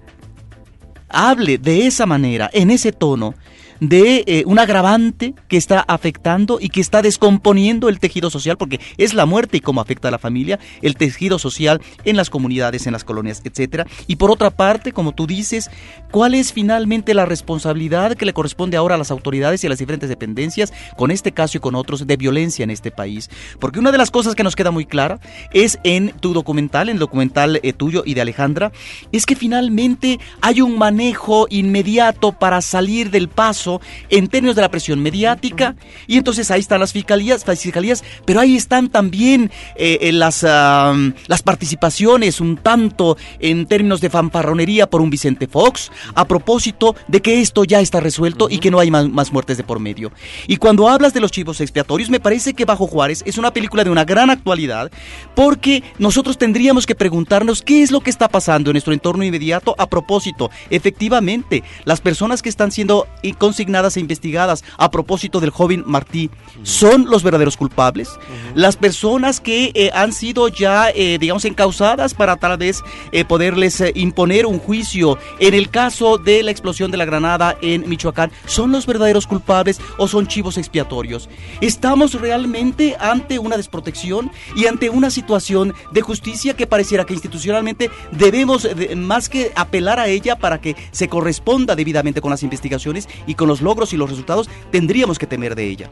hable 1.07 1.57
de 1.57 1.87
esa 1.87 2.05
manera, 2.05 2.51
en 2.53 2.69
ese 2.69 2.91
tono, 2.91 3.33
de 3.79 4.23
eh, 4.27 4.43
un 4.45 4.59
agravante 4.59 5.33
que 5.47 5.57
está 5.57 5.79
afectando 5.81 6.59
y 6.61 6.69
que 6.69 6.81
está 6.81 7.01
descomponiendo 7.01 7.89
el 7.89 7.99
tejido 7.99 8.29
social, 8.29 8.57
porque 8.57 8.79
es 8.97 9.13
la 9.13 9.25
muerte 9.25 9.57
y 9.57 9.61
cómo 9.61 9.81
afecta 9.81 10.09
a 10.09 10.11
la 10.11 10.19
familia, 10.19 10.59
el 10.81 10.95
tejido 10.95 11.39
social 11.39 11.81
en 12.03 12.17
las 12.17 12.29
comunidades, 12.29 12.87
en 12.87 12.93
las 12.93 13.03
colonias, 13.03 13.41
etcétera. 13.43 13.85
Y 14.07 14.17
por 14.17 14.31
otra 14.31 14.49
parte, 14.49 14.91
como 14.91 15.13
tú 15.13 15.27
dices, 15.27 15.69
¿cuál 16.11 16.35
es 16.35 16.53
finalmente 16.53 17.13
la 17.13 17.25
responsabilidad 17.25 18.15
que 18.15 18.25
le 18.25 18.33
corresponde 18.33 18.77
ahora 18.77 18.95
a 18.95 18.97
las 18.97 19.11
autoridades 19.11 19.63
y 19.63 19.67
a 19.67 19.69
las 19.69 19.79
diferentes 19.79 20.09
dependencias 20.09 20.73
con 20.97 21.11
este 21.11 21.31
caso 21.31 21.57
y 21.57 21.61
con 21.61 21.75
otros 21.75 22.05
de 22.05 22.17
violencia 22.17 22.63
en 22.63 22.71
este 22.71 22.91
país? 22.91 23.29
Porque 23.59 23.79
una 23.79 23.91
de 23.91 23.97
las 23.97 24.11
cosas 24.11 24.35
que 24.35 24.43
nos 24.43 24.55
queda 24.55 24.71
muy 24.71 24.85
clara 24.85 25.19
es 25.53 25.79
en 25.83 26.11
tu 26.19 26.33
documental, 26.33 26.89
en 26.89 26.95
el 26.95 26.99
documental 26.99 27.59
eh, 27.63 27.73
tuyo 27.73 28.03
y 28.05 28.13
de 28.13 28.21
Alejandra, 28.21 28.71
es 29.11 29.25
que 29.25 29.35
finalmente 29.35 30.19
hay 30.41 30.61
un 30.61 30.77
manejo 30.77 31.47
inmediato 31.49 32.31
para 32.33 32.61
salir 32.61 33.11
del 33.11 33.29
paso 33.29 33.68
en 34.09 34.27
términos 34.27 34.55
de 34.55 34.61
la 34.61 34.71
presión 34.71 35.01
mediática 35.01 35.75
y 36.07 36.17
entonces 36.17 36.49
ahí 36.51 36.61
están 36.61 36.79
las 36.79 36.93
fiscalías, 36.93 37.45
las 37.45 37.61
fiscalías 37.61 38.03
pero 38.25 38.39
ahí 38.39 38.55
están 38.55 38.89
también 38.89 39.51
eh, 39.75 39.99
eh, 40.01 40.11
las, 40.11 40.43
ah, 40.43 40.93
las 41.27 41.41
participaciones 41.41 42.41
un 42.41 42.57
tanto 42.57 43.17
en 43.39 43.65
términos 43.65 44.01
de 44.01 44.09
fanfarronería 44.09 44.89
por 44.89 45.01
un 45.01 45.09
Vicente 45.09 45.47
Fox 45.47 45.91
a 46.15 46.25
propósito 46.25 46.95
de 47.07 47.21
que 47.21 47.41
esto 47.41 47.63
ya 47.63 47.79
está 47.79 47.99
resuelto 47.99 48.47
y 48.49 48.59
que 48.59 48.71
no 48.71 48.79
hay 48.79 48.91
más, 48.91 49.09
más 49.09 49.31
muertes 49.31 49.57
de 49.57 49.63
por 49.63 49.79
medio. 49.79 50.11
Y 50.47 50.57
cuando 50.57 50.89
hablas 50.89 51.13
de 51.13 51.19
los 51.19 51.31
chivos 51.31 51.61
expiatorios, 51.61 52.09
me 52.09 52.19
parece 52.19 52.53
que 52.53 52.65
Bajo 52.65 52.87
Juárez 52.87 53.23
es 53.25 53.37
una 53.37 53.51
película 53.51 53.83
de 53.83 53.89
una 53.89 54.05
gran 54.05 54.29
actualidad 54.29 54.91
porque 55.35 55.83
nosotros 55.97 56.37
tendríamos 56.37 56.85
que 56.85 56.95
preguntarnos 56.95 57.61
qué 57.61 57.81
es 57.81 57.91
lo 57.91 58.01
que 58.01 58.09
está 58.09 58.27
pasando 58.27 58.69
en 58.69 58.73
nuestro 58.73 58.93
entorno 58.93 59.23
inmediato 59.23 59.75
a 59.77 59.87
propósito. 59.87 60.49
Efectivamente, 60.69 61.63
las 61.85 62.01
personas 62.01 62.41
que 62.41 62.49
están 62.49 62.71
siendo 62.71 63.07
eh, 63.23 63.33
consignadas 63.59 63.97
e 63.97 63.99
investigadas 63.99 64.63
a 64.77 64.89
propósito 64.89 65.41
del 65.41 65.49
joven 65.49 65.83
Martí 65.85 66.29
son 66.63 67.09
los 67.09 67.23
verdaderos 67.23 67.57
culpables. 67.57 68.09
Las 68.55 68.77
personas 68.77 69.41
que 69.41 69.71
eh, 69.73 69.91
han 69.93 70.13
sido 70.13 70.47
ya, 70.47 70.89
eh, 70.91 71.17
digamos, 71.19 71.43
encausadas 71.43 72.13
para 72.13 72.37
tal 72.37 72.57
vez 72.57 72.81
eh, 73.11 73.25
poderles 73.25 73.81
eh, 73.81 73.91
imponer 73.95 74.45
un 74.45 74.59
juicio 74.59 75.17
en 75.39 75.53
el 75.53 75.69
caso 75.69 76.17
de 76.17 76.41
la 76.41 76.51
explosión 76.51 76.89
de 76.89 76.95
la 76.97 77.03
granada 77.03 77.57
en 77.61 77.87
Michoacán, 77.89 78.31
¿son 78.45 78.71
los 78.71 78.85
verdaderos 78.85 79.27
culpables 79.27 79.81
o 79.97 80.07
son 80.07 80.27
chivos 80.27 80.57
expiatorios? 80.57 81.27
¿Estamos 81.59 82.13
realmente 82.13 82.95
ante 82.97 83.39
una 83.39 83.57
desprotección 83.57 84.31
y 84.55 84.67
ante 84.67 84.89
una 84.89 85.09
situación 85.09 85.73
de 85.91 86.01
justicia 86.01 86.55
que 86.55 86.65
pareciera 86.65 87.05
que 87.05 87.13
institucionalmente 87.13 87.89
debemos, 88.13 88.63
de- 88.63 88.95
más 88.95 89.27
que 89.27 89.51
apelar 89.55 89.99
a 89.99 90.07
ella 90.07 90.37
para 90.37 90.61
que 90.61 90.77
se 90.91 91.09
corresponda 91.09 91.75
debidamente 91.75 92.21
con 92.21 92.31
las 92.31 92.43
investigaciones 92.43 93.09
y 93.27 93.35
con 93.35 93.48
los 93.49 93.61
logros 93.61 93.91
y 93.91 93.97
los 93.97 94.09
resultados, 94.09 94.49
tendríamos 94.71 95.19
que 95.19 95.27
temer 95.27 95.55
de 95.55 95.67
ella? 95.67 95.91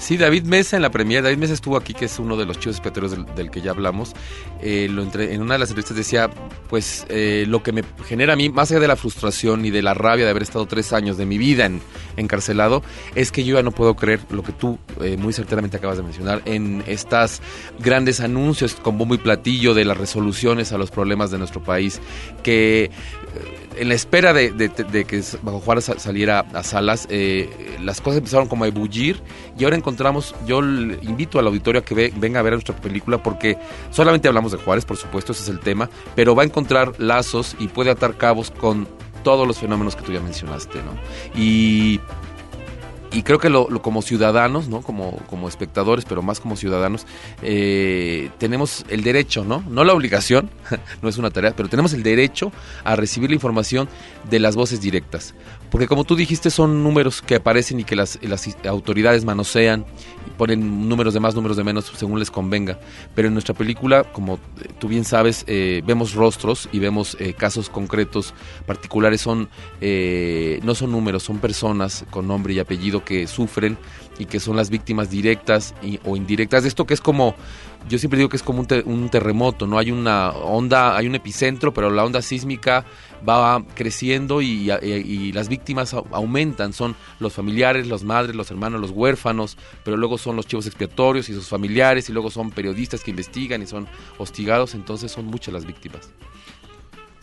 Sí, 0.00 0.16
David 0.16 0.44
Mesa 0.44 0.76
en 0.76 0.82
la 0.82 0.90
premier, 0.90 1.22
David 1.22 1.36
Mesa 1.36 1.52
estuvo 1.52 1.76
aquí, 1.76 1.92
que 1.92 2.06
es 2.06 2.18
uno 2.18 2.38
de 2.38 2.46
los 2.46 2.58
chivos 2.58 2.76
expiatorios 2.76 3.14
del, 3.36 3.50
que 3.50 3.60
ya 3.60 3.72
hablamos. 3.72 4.14
Eh, 4.62 4.88
lo 4.90 5.02
en 5.02 5.42
una 5.42 5.54
de 5.54 5.58
las 5.58 5.68
entrevistas 5.68 5.94
decía, 5.94 6.30
pues 6.70 7.04
eh, 7.10 7.44
lo 7.46 7.62
que 7.62 7.72
me 7.72 7.84
genera 8.06 8.32
a 8.32 8.36
mí, 8.36 8.48
más 8.48 8.70
allá 8.70 8.80
de 8.80 8.88
la 8.88 8.96
frustración 8.96 9.62
y 9.66 9.70
de 9.70 9.82
la 9.82 9.92
rabia 9.92 10.24
de 10.24 10.30
haber 10.30 10.42
estado 10.42 10.64
tres 10.64 10.94
años 10.94 11.18
de 11.18 11.26
mi 11.26 11.36
vida 11.36 11.66
en, 11.66 11.82
encarcelado, 12.16 12.82
es 13.14 13.30
que 13.30 13.44
yo 13.44 13.56
ya 13.56 13.62
no 13.62 13.72
puedo 13.72 13.94
creer 13.94 14.20
lo 14.30 14.42
que 14.42 14.52
tú 14.52 14.78
eh, 15.02 15.18
muy 15.18 15.34
certeramente 15.34 15.76
acabas 15.76 15.98
de 15.98 16.02
mencionar 16.02 16.40
en 16.46 16.82
estas 16.86 17.42
grandes 17.78 18.20
anuncios 18.20 18.76
con 18.76 18.96
bombo 18.96 19.14
y 19.14 19.18
platillo 19.18 19.74
de 19.74 19.84
las 19.84 19.98
resoluciones 19.98 20.72
a 20.72 20.78
los 20.78 20.90
problemas 20.90 21.30
de 21.30 21.36
nuestro 21.36 21.62
país, 21.62 22.00
que 22.42 22.90
en 23.76 23.88
la 23.88 23.94
espera 23.94 24.32
de, 24.32 24.52
que 25.06 25.22
Bajo 25.42 25.60
Juárez 25.60 25.84
sa- 25.84 25.98
saliera 25.98 26.40
a 26.52 26.62
salas, 26.62 27.06
eh, 27.10 27.76
las 27.80 28.00
cosas 28.00 28.18
empezaron 28.18 28.48
como 28.48 28.64
a 28.64 28.68
ebullir 28.68 29.22
y 29.58 29.64
ahora 29.64 29.76
encontramos, 29.76 30.34
yo 30.46 30.60
invito 30.60 31.38
al 31.38 31.46
auditorio 31.46 31.80
a 31.80 31.84
que 31.84 31.94
ve- 31.94 32.12
venga 32.16 32.40
a 32.40 32.42
ver 32.42 32.54
nuestra 32.54 32.74
película 32.76 33.22
porque 33.22 33.56
solamente 33.90 34.28
hablamos 34.28 34.52
de 34.52 34.58
Juárez, 34.58 34.84
por 34.84 34.96
supuesto, 34.96 35.32
ese 35.32 35.42
es 35.44 35.48
el 35.48 35.60
tema, 35.60 35.88
pero 36.14 36.34
va 36.34 36.42
a 36.42 36.46
encontrar 36.46 36.92
lazos 36.98 37.56
y 37.58 37.68
puede 37.68 37.90
atar 37.90 38.16
cabos 38.16 38.50
con 38.50 38.88
todos 39.22 39.46
los 39.46 39.58
fenómenos 39.58 39.96
que 39.96 40.02
tú 40.02 40.12
ya 40.12 40.20
mencionaste, 40.20 40.78
¿no? 40.82 40.92
Y 41.38 42.00
y 43.12 43.22
creo 43.22 43.38
que 43.38 43.50
lo, 43.50 43.66
como 43.82 44.02
ciudadanos, 44.02 44.68
¿no? 44.68 44.82
Como, 44.82 45.16
como 45.28 45.48
espectadores, 45.48 46.04
pero 46.04 46.22
más 46.22 46.38
como 46.38 46.56
ciudadanos, 46.56 47.06
eh, 47.42 48.30
tenemos 48.38 48.84
el 48.88 49.02
derecho, 49.02 49.44
¿no? 49.44 49.64
No 49.68 49.84
la 49.84 49.92
obligación, 49.92 50.50
no 51.02 51.08
es 51.08 51.18
una 51.18 51.30
tarea, 51.30 51.54
pero 51.56 51.68
tenemos 51.68 51.92
el 51.92 52.02
derecho 52.02 52.52
a 52.84 52.94
recibir 52.96 53.30
la 53.30 53.34
información 53.34 53.88
de 54.28 54.38
las 54.38 54.54
voces 54.54 54.80
directas. 54.80 55.34
Porque 55.70 55.88
como 55.88 56.04
tú 56.04 56.16
dijiste, 56.16 56.50
son 56.50 56.82
números 56.82 57.22
que 57.22 57.36
aparecen 57.36 57.80
y 57.80 57.84
que 57.84 57.96
las, 57.96 58.18
las 58.22 58.48
autoridades 58.66 59.24
manosean 59.24 59.86
ponen 60.40 60.88
números 60.88 61.12
de 61.12 61.20
más, 61.20 61.34
números 61.34 61.58
de 61.58 61.64
menos, 61.64 61.92
según 61.94 62.18
les 62.18 62.30
convenga. 62.30 62.80
Pero 63.14 63.28
en 63.28 63.34
nuestra 63.34 63.54
película, 63.54 64.04
como 64.04 64.38
tú 64.78 64.88
bien 64.88 65.04
sabes, 65.04 65.44
eh, 65.46 65.82
vemos 65.86 66.14
rostros 66.14 66.66
y 66.72 66.78
vemos 66.78 67.14
eh, 67.20 67.34
casos 67.34 67.68
concretos, 67.68 68.32
particulares, 68.64 69.20
son 69.20 69.50
no 70.62 70.74
son 70.74 70.92
números, 70.92 71.24
son 71.24 71.40
personas 71.40 72.06
con 72.10 72.26
nombre 72.26 72.54
y 72.54 72.58
apellido 72.58 73.04
que 73.04 73.26
sufren 73.26 73.76
y 74.20 74.26
que 74.26 74.38
son 74.38 74.54
las 74.54 74.68
víctimas 74.68 75.10
directas 75.10 75.74
o 76.04 76.14
indirectas. 76.14 76.62
De 76.62 76.68
esto 76.68 76.86
que 76.86 76.94
es 76.94 77.00
como 77.00 77.34
yo 77.88 77.98
siempre 77.98 78.18
digo 78.18 78.28
que 78.28 78.36
es 78.36 78.42
como 78.42 78.60
un, 78.84 79.08
terremoto 79.08 79.66
no 79.66 79.78
hay 79.78 79.90
una 79.90 80.30
onda 80.30 80.96
hay 80.96 81.06
un 81.06 81.14
epicentro 81.14 81.72
pero 81.72 81.88
la 81.88 82.04
onda 82.04 82.20
sísmica 82.20 82.84
va 83.26 83.64
creciendo 83.74 84.42
y, 84.42 84.66
las 85.32 85.48
víctimas 85.48 85.94
aumentan. 85.94 86.74
Son 86.74 86.94
los 87.18 87.32
familiares 87.32 87.86
los 87.86 88.04
madres 88.04 88.36
los 88.36 88.50
hermanos 88.50 88.80
los 88.80 88.90
huérfanos 88.90 89.56
pero 89.84 89.96
luego 89.96 90.18
son 90.18 90.36
los 90.36 90.46
chivos 90.46 90.66
expiatorios 90.66 91.30
y 91.30 91.34
sus 91.34 91.48
familiares 91.48 92.10
y 92.10 92.12
luego 92.12 92.30
son 92.30 92.50
periodistas 92.50 93.02
que 93.02 93.10
investigan 93.10 93.62
y 93.62 93.66
son 93.66 93.88
hostigados. 94.18 94.74
Entonces 94.74 95.10
son 95.10 95.24
muchas 95.24 95.54
las 95.54 95.64
víctimas. 95.64 96.10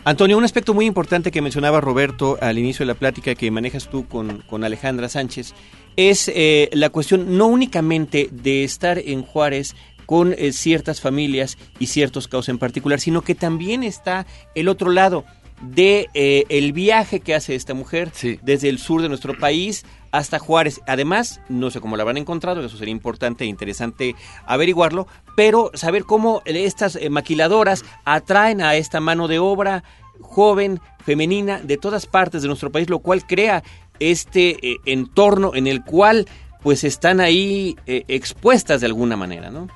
Antonio, 0.04 0.38
un 0.38 0.46
aspecto 0.46 0.74
muy 0.74 0.86
importante 0.86 1.32
que 1.32 1.42
mencionaba 1.42 1.82
Roberto 1.82 2.38
al 2.40 2.58
inicio 2.58 2.86
de 2.86 2.94
la 2.94 2.98
plática 2.98 3.36
que 3.36 3.52
manejas 3.52 3.90
tú 3.90 4.08
con, 4.08 4.42
con 4.50 4.64
Alejandra 4.64 5.10
Sánchez 5.10 5.54
es 5.98 6.32
eh, 6.34 6.70
la 6.72 6.90
cuestión 6.90 7.38
no 7.38 7.48
únicamente 7.48 8.30
de 8.32 8.64
estar 8.64 9.00
en 9.00 9.24
Juárez 9.24 9.76
con 10.06 10.34
eh, 10.38 10.54
ciertas 10.54 11.02
familias 11.02 11.58
y 11.80 11.88
ciertos 11.88 12.30
casos 12.30 12.48
en 12.48 12.60
particular, 12.60 13.02
sino 13.02 13.24
que 13.24 13.36
también 13.36 13.84
está 13.84 14.26
el 14.56 14.70
otro 14.70 14.92
lado 14.92 15.26
de 15.60 16.08
eh, 16.14 16.46
el 16.50 16.72
viaje 16.72 17.20
que 17.20 17.34
hace 17.34 17.56
esta 17.56 17.74
mujer 17.74 18.12
desde 18.44 18.70
el 18.70 18.78
sur 18.78 19.02
de 19.02 19.10
nuestro 19.10 19.36
país 19.38 19.86
hasta 20.12 20.38
Juárez. 20.38 20.82
Además, 20.86 21.42
no 21.50 21.72
sé 21.72 21.82
cómo 21.82 21.98
la 21.98 22.04
habrán 22.04 22.18
encontrado, 22.18 22.64
eso 22.64 22.78
sería 22.78 22.92
importante 22.92 23.44
e 23.44 23.48
interesante 23.48 24.16
averiguarlo, 24.46 25.08
pero 25.36 25.72
saber 25.74 26.04
cómo 26.04 26.44
estas 26.46 27.00
maquiladoras 27.10 27.84
atraen 28.06 28.62
a 28.62 28.76
esta 28.76 29.00
mano 29.00 29.28
de 29.28 29.40
obra 29.40 29.84
joven, 30.22 30.80
femenina, 31.04 31.60
de 31.60 31.78
todas 31.78 32.06
partes 32.06 32.42
de 32.42 32.48
nuestro 32.48 32.72
país, 32.72 32.90
lo 32.90 33.00
cual 33.00 33.26
crea 33.26 33.64
este 34.00 34.58
eh, 34.68 34.78
entorno 34.86 35.54
en 35.56 35.68
el 35.68 35.84
cual 35.84 36.28
pues 36.62 36.84
están 36.84 37.20
ahí 37.20 37.78
eh, 37.86 38.04
expuestas 38.08 38.82
de 38.82 38.88
alguna 38.88 39.16
manera, 39.16 39.50
¿no? 39.50 39.68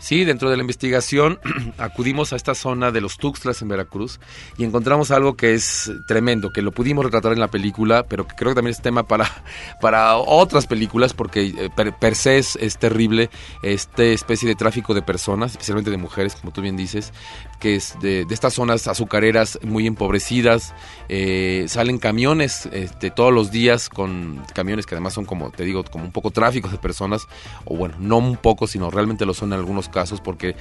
Sí, 0.00 0.24
dentro 0.24 0.48
de 0.48 0.56
la 0.56 0.62
investigación 0.62 1.38
acudimos 1.78 2.32
a 2.32 2.36
esta 2.36 2.54
zona 2.54 2.90
de 2.90 3.02
los 3.02 3.18
Tuxtlas 3.18 3.60
en 3.60 3.68
Veracruz 3.68 4.18
y 4.56 4.64
encontramos 4.64 5.10
algo 5.10 5.36
que 5.36 5.52
es 5.52 5.92
tremendo, 6.06 6.54
que 6.54 6.62
lo 6.62 6.72
pudimos 6.72 7.04
retratar 7.04 7.32
en 7.34 7.38
la 7.38 7.48
película, 7.48 8.06
pero 8.08 8.26
que 8.26 8.34
creo 8.34 8.52
que 8.52 8.54
también 8.54 8.72
es 8.72 8.80
tema 8.80 9.06
para, 9.06 9.30
para 9.82 10.16
otras 10.16 10.66
películas 10.66 11.12
porque 11.12 11.52
eh, 11.54 11.70
per, 12.00 12.14
se 12.14 12.38
es, 12.38 12.56
terrible 12.78 13.28
esta 13.62 14.04
especie 14.04 14.48
de 14.48 14.54
tráfico 14.54 14.94
de 14.94 15.02
personas, 15.02 15.52
especialmente 15.52 15.90
de 15.90 15.98
mujeres, 15.98 16.34
como 16.34 16.50
tú 16.50 16.62
bien 16.62 16.78
dices, 16.78 17.12
que 17.60 17.76
es 17.76 17.94
de, 18.00 18.26
estas 18.30 18.54
zonas 18.54 18.88
azucareras 18.88 19.58
muy 19.62 19.86
empobrecidas. 19.86 20.74
Eh, 21.10 21.66
salen 21.68 21.98
camiones 21.98 22.66
este, 22.72 23.10
todos 23.10 23.34
los 23.34 23.50
días 23.50 23.90
con 23.90 24.42
camiones 24.54 24.86
que 24.86 24.94
además 24.94 25.12
son 25.12 25.26
como, 25.26 25.50
te 25.50 25.64
digo, 25.64 25.84
como 25.84 26.04
un 26.04 26.12
poco 26.12 26.30
tráfico 26.30 26.70
de 26.70 26.78
personas, 26.78 27.28
o 27.66 27.76
bueno, 27.76 27.96
no 27.98 28.16
un 28.16 28.38
poco, 28.38 28.66
sino 28.66 28.90
realmente 28.90 29.26
lo 29.26 29.34
son 29.34 29.52
en 29.52 29.58
algunos 29.58 29.89
casos 29.90 30.20
porque 30.20 30.56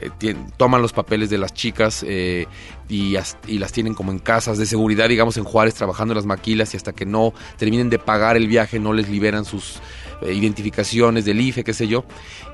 eh, 0.00 0.34
toman 0.56 0.82
los 0.82 0.92
papeles 0.92 1.30
de 1.30 1.38
las 1.38 1.54
chicas 1.54 2.04
eh, 2.06 2.46
y, 2.88 3.16
y, 3.46 3.58
las 3.58 3.72
tienen 3.72 3.94
como 3.94 4.12
en 4.12 4.18
casas 4.18 4.58
de 4.58 4.66
seguridad, 4.66 5.08
digamos 5.08 5.36
en 5.36 5.44
Juárez, 5.44 5.74
trabajando 5.74 6.12
en 6.12 6.16
las 6.16 6.26
maquilas 6.26 6.74
y 6.74 6.76
hasta 6.76 6.92
que 6.92 7.06
no 7.06 7.32
terminen 7.56 7.90
de 7.90 7.98
pagar 7.98 8.36
el 8.36 8.48
viaje 8.48 8.78
no 8.78 8.92
les 8.92 9.08
liberan 9.08 9.44
sus 9.44 9.80
eh, 10.22 10.32
identificaciones 10.34 11.24
del 11.24 11.40
IFE, 11.40 11.64
qué 11.64 11.74
sé 11.74 11.88
yo. 11.88 12.04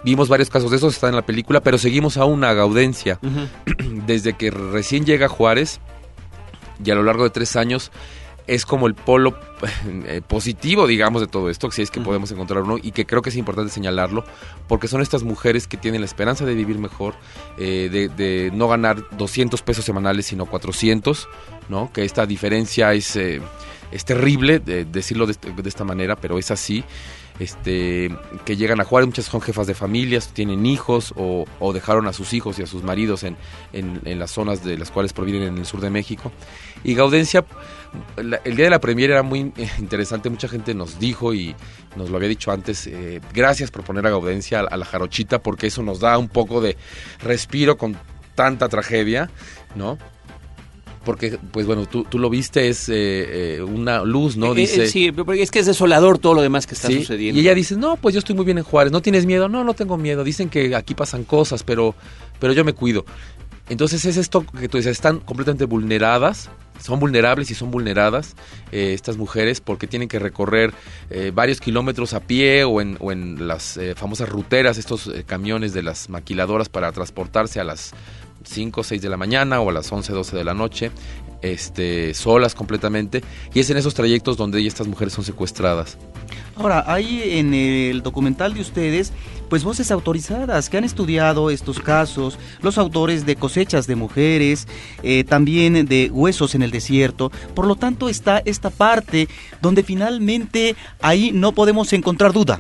Vimos 0.04 0.28
varios 0.28 0.49
casos 0.49 0.70
de 0.70 0.78
esos, 0.78 0.94
están 0.94 1.11
en 1.11 1.16
la 1.16 1.26
película, 1.26 1.61
pero 1.61 1.76
seguimos 1.76 2.16
a 2.16 2.25
una 2.25 2.52
gaudencia. 2.54 3.18
Desde 4.06 4.35
que 4.35 4.50
recién 4.50 5.04
llega 5.04 5.28
Juárez 5.28 5.80
y 6.82 6.90
a 6.90 6.94
lo 6.94 7.02
largo 7.02 7.25
de 7.25 7.30
tres 7.30 7.56
años 7.56 7.90
es 8.49 8.67
como 8.67 8.87
el 8.88 8.95
polo 8.95 9.38
eh, 10.07 10.21
positivo, 10.26 10.87
digamos, 10.87 11.21
de 11.21 11.28
todo 11.28 11.50
esto, 11.50 11.71
si 11.71 11.83
es 11.83 11.90
que 11.90 12.00
podemos 12.00 12.33
encontrar 12.33 12.62
uno, 12.62 12.78
y 12.83 12.90
que 12.90 13.07
creo 13.07 13.23
que 13.23 13.31
es 13.31 13.37
importante 13.37 13.71
señalarlo, 13.71 14.25
porque 14.67 14.88
son 14.88 15.00
estas 15.00 15.23
mujeres 15.23 15.69
que 15.69 15.76
tienen 15.76 16.00
la 16.00 16.07
esperanza 16.07 16.45
de 16.45 16.55
vivir 16.55 16.78
mejor, 16.78 17.14
eh, 17.59 18.11
de, 18.17 18.50
no 18.52 18.67
ganar 18.67 19.05
200 19.17 19.62
pesos 19.62 19.85
semanales, 19.85 20.26
sino 20.26 20.47
400, 20.47 21.28
¿no? 21.69 21.93
Que 21.93 22.05
esta 22.05 22.26
diferencia 22.26 22.93
es, 22.95 23.17
es 23.17 24.05
terrible, 24.05 24.59
de, 24.59 24.85
decirlo 24.85 25.26
de, 25.26 25.35
de, 25.35 25.69
esta 25.69 25.85
manera, 25.85 26.17
pero 26.17 26.38
es 26.38 26.50
así 26.50 26.85
este, 27.38 28.11
que 28.45 28.57
llegan 28.57 28.81
a 28.81 28.85
jugar, 28.85 29.07
muchas 29.07 29.26
son 29.26 29.40
jefas 29.40 29.67
de 29.67 29.75
familias, 29.75 30.33
tienen 30.33 30.67
hijos 30.67 31.14
o, 31.17 31.47
dejaron 31.73 32.09
a 32.09 32.12
sus 32.12 32.33
hijos 32.33 32.59
y 32.59 32.62
a 32.62 32.67
sus 32.67 32.83
maridos 32.83 33.23
en, 33.23 33.37
en, 33.73 34.19
las 34.19 34.31
zonas 34.31 34.64
de 34.64 34.76
las 34.76 34.90
cuales 34.90 35.12
provienen 35.12 35.43
en 35.43 35.59
el 35.59 35.67
sur 35.67 35.81
de 35.81 35.90
México. 35.90 36.33
Y 36.83 36.95
Gaudencia, 36.95 37.45
el 38.16 38.57
día 38.57 38.66
de 38.66 38.71
la 38.71 38.80
premiere 38.80 39.14
era 39.14 39.23
muy 39.23 39.52
interesante, 39.78 40.30
mucha 40.30 40.49
gente 40.49 40.75
nos 40.75 40.99
dijo 40.99 41.35
y 41.35 41.54
nos 41.97 42.11
lo 42.11 42.16
había 42.16 42.28
dicho 42.28 42.50
antes, 42.50 42.87
eh, 42.87 43.21
gracias 43.33 43.71
por 43.71 43.85
poner 43.85 44.07
a 44.07 44.11
Gaudencia 44.11 44.61
a 44.61 44.76
la 44.76 44.85
jarochita 44.85 45.40
porque 45.42 45.68
eso 45.68 45.83
nos 45.83 46.00
da 46.00 46.18
un 46.18 46.28
poco 46.28 46.61
de 46.61 46.76
respiro 47.21 47.76
con 47.78 47.97
tanta 48.35 48.68
tragedia, 48.68 49.30
¿no? 49.75 49.99
porque, 51.09 51.38
pues 51.52 51.64
bueno, 51.64 51.87
tú, 51.87 52.04
tú 52.04 52.18
lo 52.18 52.28
viste, 52.28 52.68
es 52.68 52.90
eh, 52.90 53.57
eh, 53.57 53.62
una 53.62 54.04
luz, 54.04 54.37
¿no? 54.37 54.52
Eh, 54.52 54.57
dice, 54.57 54.88
sí, 54.88 55.11
porque 55.11 55.42
es 55.42 55.50
que 55.50 55.61
es 55.61 55.64
desolador 55.64 56.18
todo 56.18 56.35
lo 56.35 56.42
demás 56.42 56.66
que 56.66 56.75
está 56.75 56.88
sucediendo. 56.88 57.38
Y 57.38 57.45
ella 57.45 57.54
dice, 57.54 57.76
no, 57.76 57.97
pues 57.97 58.12
yo 58.14 58.18
estoy 58.18 58.37
muy 58.37 58.45
bien 58.45 58.59
en 58.59 58.64
Juárez, 58.64 58.92
¿no 58.92 59.00
tienes 59.00 59.25
miedo? 59.25 59.49
No, 59.49 59.64
no 59.64 59.73
tengo 59.73 59.97
miedo, 59.97 60.23
dicen 60.23 60.50
que 60.50 60.76
aquí 60.76 60.95
pasan 60.95 61.25
cosas, 61.25 61.62
pero, 61.62 61.95
pero 62.38 62.52
yo 62.52 62.62
me 62.62 62.75
cuido. 62.75 63.07
Entonces 63.71 64.04
es 64.04 64.18
esto 64.18 64.45
que 64.45 64.68
tú 64.68 64.76
dices, 64.76 64.92
están 64.92 65.21
completamente 65.21 65.64
vulneradas, 65.64 66.50
son 66.78 67.00
vulnerables 67.00 67.50
y 67.50 67.54
son 67.54 67.70
vulneradas 67.70 68.37
estas 68.70 69.16
mujeres 69.16 69.61
porque 69.61 69.87
tienen 69.87 70.08
que 70.08 70.18
recorrer 70.18 70.73
varios 71.32 71.61
kilómetros 71.61 72.14
a 72.14 72.20
pie 72.20 72.64
o 72.64 72.80
en, 72.80 72.97
o 73.00 73.12
en 73.12 73.49
las 73.49 73.78
famosas 73.97 74.28
ruteras, 74.28 74.78
estos 74.78 75.11
camiones 75.26 75.73
de 75.73 75.82
las 75.82 76.08
maquiladoras 76.08 76.68
para 76.68 76.92
transportarse 76.92 77.61
a 77.61 77.64
las 77.64 77.94
5 78.44 78.80
o 78.80 78.85
6 78.85 79.02
de 79.02 79.08
la 79.08 79.16
mañana 79.16 79.61
o 79.61 79.70
a 79.70 79.73
las 79.73 79.90
11, 79.90 80.12
12 80.12 80.37
de 80.37 80.44
la 80.44 80.54
noche, 80.54 80.90
este, 81.42 82.14
solas 82.14 82.54
completamente, 82.54 83.23
y 83.54 83.61
es 83.61 83.70
en 83.70 83.76
esos 83.76 83.94
trayectos 83.94 84.37
donde 84.37 84.64
estas 84.66 84.87
mujeres 84.87 85.12
son 85.12 85.25
secuestradas. 85.25 85.97
Ahora, 86.58 86.82
hay 86.88 87.38
en 87.38 87.54
el 87.54 88.02
documental 88.02 88.52
de 88.52 88.60
ustedes, 88.60 89.12
pues 89.48 89.62
voces 89.62 89.92
autorizadas 89.92 90.68
que 90.68 90.76
han 90.76 90.82
estudiado 90.82 91.50
estos 91.50 91.78
casos, 91.78 92.36
los 92.62 92.78
autores 92.78 93.24
de 93.24 93.36
cosechas 93.36 93.86
de 93.86 93.94
mujeres, 93.94 94.66
eh, 95.04 95.22
también 95.22 95.86
de 95.86 96.10
huesos 96.12 96.56
en 96.56 96.62
el 96.62 96.72
desierto, 96.72 97.30
por 97.54 97.64
lo 97.64 97.76
tanto 97.76 98.08
está 98.08 98.42
esta 98.44 98.70
parte 98.70 99.28
donde 99.62 99.84
finalmente 99.84 100.74
ahí 101.00 101.30
no 101.30 101.52
podemos 101.52 101.92
encontrar 101.92 102.32
duda. 102.32 102.58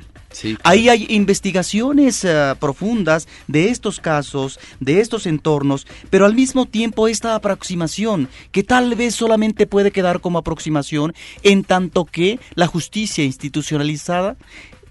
Ahí 0.62 0.88
hay 0.88 1.06
investigaciones 1.08 2.24
eh, 2.24 2.54
profundas 2.60 3.28
de 3.46 3.70
estos 3.70 4.00
casos, 4.00 4.58
de 4.80 5.00
estos 5.00 5.26
entornos, 5.26 5.86
pero 6.10 6.26
al 6.26 6.34
mismo 6.34 6.66
tiempo 6.66 7.08
esta 7.08 7.34
aproximación, 7.34 8.28
que 8.52 8.62
tal 8.62 8.94
vez 8.94 9.14
solamente 9.14 9.66
puede 9.66 9.90
quedar 9.90 10.20
como 10.20 10.38
aproximación 10.38 11.14
en 11.42 11.64
tanto 11.64 12.04
que 12.04 12.38
la 12.54 12.66
justicia 12.66 13.24
institucionalizada 13.24 14.36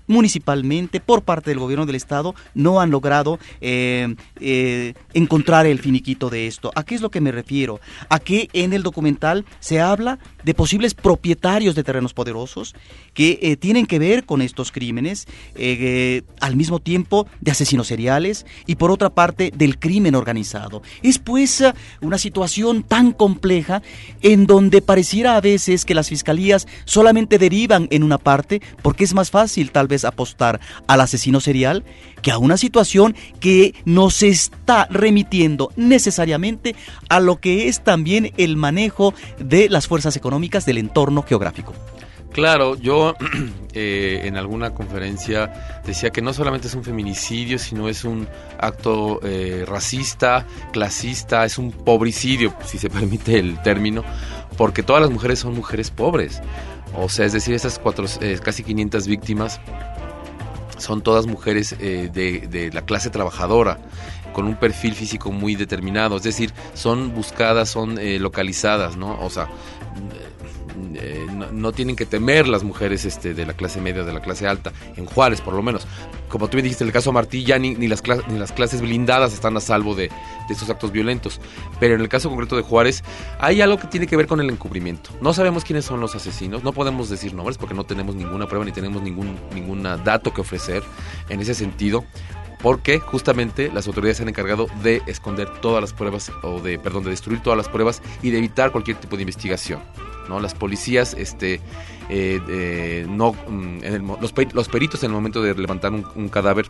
municipalmente, 0.08 1.00
por 1.00 1.22
parte 1.22 1.52
del 1.52 1.60
gobierno 1.60 1.86
del 1.86 1.96
estado, 1.96 2.34
no 2.54 2.82
han 2.82 2.90
logrado 2.90 3.40
eh, 3.62 4.16
eh, 4.40 4.94
encontrar 5.14 5.66
el 5.66 5.80
finiquito 5.80 6.30
de 6.30 6.48
esto. 6.48 6.72
¿A 6.76 6.84
qué 6.84 6.96
es 6.96 7.02
lo 7.02 7.12
que 7.12 7.22
me 7.22 7.32
refiero? 7.32 7.80
A 8.10 8.20
que 8.20 8.50
en 8.54 8.74
el 8.74 8.84
documental 8.84 9.46
se 9.60 9.80
habla 9.82 10.20
de 10.44 10.54
posibles 10.54 10.94
propietarios 10.94 11.76
de 11.76 11.84
terrenos 11.84 12.14
poderosos 12.14 12.74
que 13.14 13.40
eh, 13.42 13.58
tienen 13.58 13.86
que 13.86 14.00
ver 14.00 14.26
con 14.26 14.42
estos 14.42 14.72
crímenes, 14.72 15.28
al 16.40 16.56
mismo 16.56 16.80
tiempo 16.80 17.28
de 17.42 17.52
asesinos 17.52 17.88
seriales 17.88 18.46
y 18.66 18.76
por 18.76 18.92
otra 18.92 19.10
parte 19.10 19.52
del 19.56 19.80
crimen 19.80 20.16
organizado. 20.16 20.82
Es 21.04 21.20
pues 21.20 21.64
una 22.02 22.18
situación 22.18 22.84
tan 22.84 23.12
compleja 23.12 23.82
en 24.22 24.46
donde 24.46 24.82
pareciera 24.82 25.36
a 25.36 25.42
veces 25.42 25.86
que 25.86 25.96
las 25.96 26.10
fiscalías 26.10 26.68
solamente 26.86 27.38
derivan 27.38 27.88
en 27.92 28.04
una 28.04 28.18
parte 28.18 28.62
porque 28.82 29.04
es 29.04 29.14
más 29.14 29.32
fácil 29.32 29.72
tal 29.72 29.88
vez 29.88 29.97
apostar 30.06 30.60
al 30.88 31.02
asesino 31.02 31.40
serial 31.40 31.84
que 32.22 32.32
a 32.32 32.38
una 32.38 32.58
situación 32.58 33.16
que 33.40 33.76
nos 33.86 34.24
está 34.24 34.88
remitiendo 34.90 35.72
necesariamente 35.76 36.76
a 37.10 37.20
lo 37.20 37.40
que 37.40 37.68
es 37.68 37.84
también 37.84 38.34
el 38.38 38.58
manejo 38.58 39.14
de 39.40 39.70
las 39.70 39.88
fuerzas 39.88 40.16
económicas 40.16 40.66
del 40.66 40.78
entorno 40.78 41.24
geográfico. 41.24 41.74
Claro, 42.38 42.76
yo 42.76 43.16
eh, 43.74 44.22
en 44.26 44.38
alguna 44.38 44.72
conferencia 44.72 45.82
decía 45.84 46.12
que 46.12 46.22
no 46.22 46.34
solamente 46.34 46.68
es 46.68 46.76
un 46.76 46.84
feminicidio, 46.84 47.58
sino 47.58 47.90
es 47.90 48.04
un 48.04 48.28
acto 48.60 49.20
eh, 49.24 49.66
racista, 49.68 50.46
clasista, 50.72 51.46
es 51.46 51.58
un 51.58 51.72
pobricidio, 51.72 52.54
si 52.64 52.78
se 52.78 52.90
permite 52.92 53.40
el 53.40 53.60
término, 53.64 54.04
porque 54.56 54.84
todas 54.84 55.02
las 55.02 55.10
mujeres 55.10 55.40
son 55.40 55.56
mujeres 55.56 55.90
pobres. 55.90 56.42
O 56.96 57.10
sea, 57.10 57.26
es 57.26 57.34
decir, 57.34 57.54
esas 57.54 57.80
cuatro, 57.80 58.06
eh, 58.22 58.40
casi 58.44 58.64
500 58.64 59.08
víctimas 59.08 59.60
son 60.78 61.02
todas 61.02 61.26
mujeres 61.26 61.76
de, 61.80 62.10
de 62.10 62.72
la 62.72 62.84
clase 62.84 63.10
trabajadora 63.10 63.80
con 64.32 64.46
un 64.46 64.56
perfil 64.56 64.94
físico 64.94 65.32
muy 65.32 65.56
determinado, 65.56 66.18
es 66.18 66.24
decir, 66.24 66.54
son 66.76 67.16
buscadas, 67.16 67.70
son 67.70 67.98
localizadas, 68.22 68.96
¿no? 68.96 69.20
O 69.22 69.32
sea, 69.32 69.50
eh, 70.96 71.26
no, 71.52 71.72
tienen 71.72 71.96
que 71.96 72.06
temer 72.06 72.48
las 72.48 72.64
mujeres 72.64 73.06
este, 73.06 73.34
de 73.34 73.46
la 73.46 73.54
clase 73.54 73.82
media, 73.82 74.04
de 74.04 74.14
la 74.14 74.22
clase 74.22 74.48
alta, 74.48 74.72
en 74.96 75.06
Juárez 75.06 75.42
por 75.42 75.54
lo 75.54 75.62
menos. 75.62 75.88
Como 76.30 76.50
tú 76.50 76.58
me 76.58 76.64
dijiste, 76.64 76.84
en 76.84 76.90
el 76.90 76.94
caso 76.94 77.12
de 77.12 77.16
Martí 77.16 77.44
ya 77.44 77.58
ni, 77.58 77.76
las, 77.88 78.04
ni 78.28 78.38
las 78.38 78.52
clases 78.52 78.82
blindadas 78.82 79.34
están 79.34 79.56
a 79.58 79.60
salvo 79.60 79.96
de, 79.96 80.10
estos 80.50 80.70
actos 80.70 80.92
violentos. 80.92 81.40
Pero 81.80 81.96
en 81.96 82.02
el 82.02 82.10
caso 82.10 82.30
concreto 82.30 82.56
de 82.56 82.62
Juárez 82.62 83.04
hay 83.40 83.62
algo 83.62 83.78
que 83.78 83.88
tiene 83.88 84.08
que 84.08 84.18
ver 84.18 84.28
con 84.28 84.40
el 84.42 84.50
encubrimiento. 84.50 85.10
No 85.22 85.34
sabemos 85.34 85.64
quiénes 85.64 85.86
son 85.86 86.00
los 86.00 86.16
asesinos, 86.16 86.64
no 86.64 86.74
podemos 86.74 87.10
decir 87.10 87.34
nombres 87.34 87.58
porque 87.58 87.76
no 87.76 87.86
tenemos 87.86 88.16
ninguna 88.16 88.48
prueba 88.48 88.66
ni 88.66 88.72
tenemos 88.72 89.02
ningún, 89.02 89.38
ningún 89.54 89.84
dato 89.84 90.34
que 90.34 90.42
ofrecer 90.42 90.84
en 91.30 91.40
ese 91.40 91.54
sentido 91.54 92.04
porque 92.68 93.00
justamente 93.00 93.72
las 93.74 93.88
autoridades 93.88 94.18
se 94.18 94.24
han 94.24 94.28
encargado 94.28 94.68
de 94.84 95.02
esconder 95.08 95.48
todas 95.62 95.80
las 95.80 95.94
pruebas 95.94 96.30
o 96.44 96.60
de 96.60 96.78
perdón 96.78 97.06
de 97.06 97.12
destruir 97.12 97.42
todas 97.42 97.56
las 97.56 97.70
pruebas 97.70 98.02
y 98.22 98.30
de 98.30 98.40
evitar 98.40 98.74
cualquier 98.74 98.98
tipo 98.98 99.16
de 99.16 99.22
investigación 99.22 99.80
no 100.28 100.42
las 100.42 100.54
policías 100.54 101.14
este 101.14 101.62
eh, 102.10 103.06
no 103.08 103.32
mm, 103.32 103.80
los, 104.54 104.68
peritos 104.68 105.02
en 105.04 105.12
el 105.12 105.16
momento 105.16 105.42
de 105.42 105.56
levantar 105.56 105.94
un, 105.94 106.28
cadáver 106.28 106.68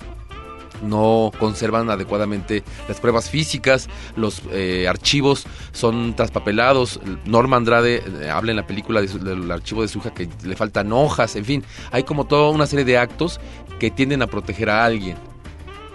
no 0.83 1.31
conservan 1.39 1.89
adecuadamente 1.89 2.63
las 2.87 2.99
pruebas 2.99 3.31
físicas, 3.31 3.89
los 4.15 4.43
eh, 4.51 4.87
archivos 4.87 5.47
son 5.71 6.15
traspapelados. 6.15 6.99
Norma 7.25 7.57
Andrade 7.57 8.03
eh, 8.21 8.29
habla 8.29 8.51
en 8.51 8.57
la 8.57 8.67
película 8.67 9.01
del 9.01 9.49
archivo 9.49 9.81
de 9.81 9.87
Suja 9.87 10.13
que 10.13 10.29
le 10.43 10.55
faltan 10.55 10.93
hojas, 10.93 11.35
en 11.35 11.45
fin, 11.45 11.63
hay 11.89 12.03
como 12.03 12.27
toda 12.27 12.51
una 12.51 12.67
serie 12.67 12.85
de 12.85 12.99
actos 12.99 13.39
que 13.79 13.89
tienden 13.89 14.21
a 14.21 14.27
proteger 14.27 14.69
a 14.69 14.85
alguien. 14.85 15.17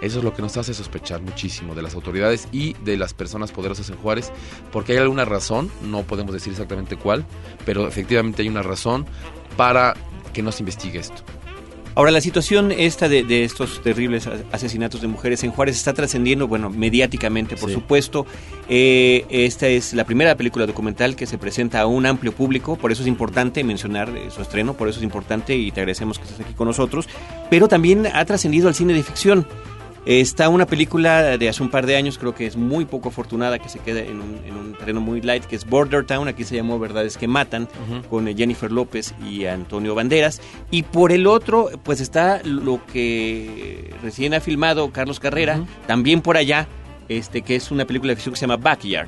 Eso 0.03 0.17
es 0.19 0.25
lo 0.25 0.33
que 0.33 0.41
nos 0.41 0.57
hace 0.57 0.73
sospechar 0.73 1.21
muchísimo 1.21 1.75
de 1.75 1.81
las 1.81 1.95
autoridades 1.95 2.49
y 2.51 2.73
de 2.83 2.97
las 2.97 3.13
personas 3.13 3.53
poderosas 3.53 3.89
en 3.89 3.95
Juárez, 3.95 4.33
porque 4.71 4.91
hay 4.91 4.97
alguna 4.97 5.23
razón, 5.23 5.71
no 5.81 6.03
podemos 6.03 6.33
decir 6.33 6.51
exactamente 6.51 6.97
cuál, 6.97 7.25
pero 7.65 7.87
efectivamente 7.87 8.41
hay 8.41 8.49
una 8.49 8.63
razón 8.63 9.05
para 9.55 9.93
que 10.33 10.41
no 10.41 10.51
se 10.51 10.61
investigue 10.61 10.99
esto. 10.99 11.23
Ahora, 11.95 12.09
la 12.09 12.21
situación 12.21 12.71
esta 12.71 13.07
de, 13.07 13.43
estos 13.43 13.81
terribles 13.83 14.27
asesinatos 14.51 14.99
de 15.01 15.07
mujeres 15.07 15.43
en 15.43 15.51
Juárez 15.51 15.77
está 15.77 15.93
trascendiendo, 15.93 16.47
bueno, 16.47 16.69
mediáticamente, 16.71 17.55
por 17.55 17.71
supuesto. 17.71 18.25
Eh, 18.67 19.25
esta 19.29 19.67
es 19.67 19.93
la 19.93 20.03
primera 20.03 20.35
película 20.35 20.65
documental 20.65 21.15
que 21.15 21.27
se 21.27 21.37
presenta 21.37 21.81
a 21.81 21.85
un 21.85 22.07
amplio 22.07 22.31
público, 22.31 22.77
por 22.77 22.91
eso 22.91 23.03
es 23.03 23.07
importante 23.07 23.63
mencionar 23.63 24.09
eh, 24.09 24.31
su 24.31 24.41
estreno, 24.41 24.73
por 24.73 24.89
eso 24.89 24.99
es 24.99 25.03
importante 25.03 25.55
y 25.55 25.71
te 25.71 25.81
agradecemos 25.81 26.17
que 26.17 26.25
estés 26.25 26.39
aquí 26.39 26.53
con 26.55 26.67
nosotros, 26.67 27.07
pero 27.51 27.67
también 27.67 28.07
ha 28.07 28.25
trascendido 28.25 28.67
al 28.67 28.75
cine 28.75 28.93
de 28.93 29.03
ficción. 29.03 29.47
Está 30.05 30.49
una 30.49 30.65
película 30.65 31.37
de 31.37 31.47
hace 31.47 31.63
un 31.63 31.69
par 31.69 31.85
de 31.85 31.95
años, 31.95 32.17
creo 32.17 32.35
que 32.35 32.45
es 32.45 32.57
muy 32.57 32.83
poco 32.83 33.09
afortunada, 33.09 33.57
que 33.59 33.69
se 33.69 33.79
queda 33.79 34.01
en 34.01 34.19
un, 34.19 34.73
terreno 34.77 34.99
muy 34.99 35.21
light, 35.21 35.45
que 35.45 35.55
es 35.55 35.65
Border 35.65 36.05
Town, 36.05 36.27
aquí 36.27 36.43
se 36.43 36.55
llamó 36.55 36.77
Verdades 36.77 37.15
que 37.15 37.27
Matan, 37.27 37.69
con 38.09 38.25
Jennifer 38.35 38.71
López 38.71 39.13
y 39.25 39.45
Antonio 39.45 39.95
Banderas. 39.95 40.41
Y 40.71 40.83
por 40.83 41.13
el 41.13 41.25
otro, 41.25 41.69
pues 41.83 42.01
está 42.01 42.41
lo 42.43 42.85
que 42.85 43.93
recién 44.01 44.33
ha 44.33 44.41
filmado 44.41 44.91
Carlos 44.91 45.21
Carrera, 45.21 45.63
también 45.87 46.21
por 46.21 46.35
allá, 46.35 46.67
este, 47.07 47.41
que 47.41 47.55
es 47.55 47.71
una 47.71 47.85
película 47.85 48.11
de 48.11 48.15
ficción 48.17 48.33
que 48.33 48.39
se 48.39 48.47
llama 48.47 48.57
Backyard. 48.57 49.07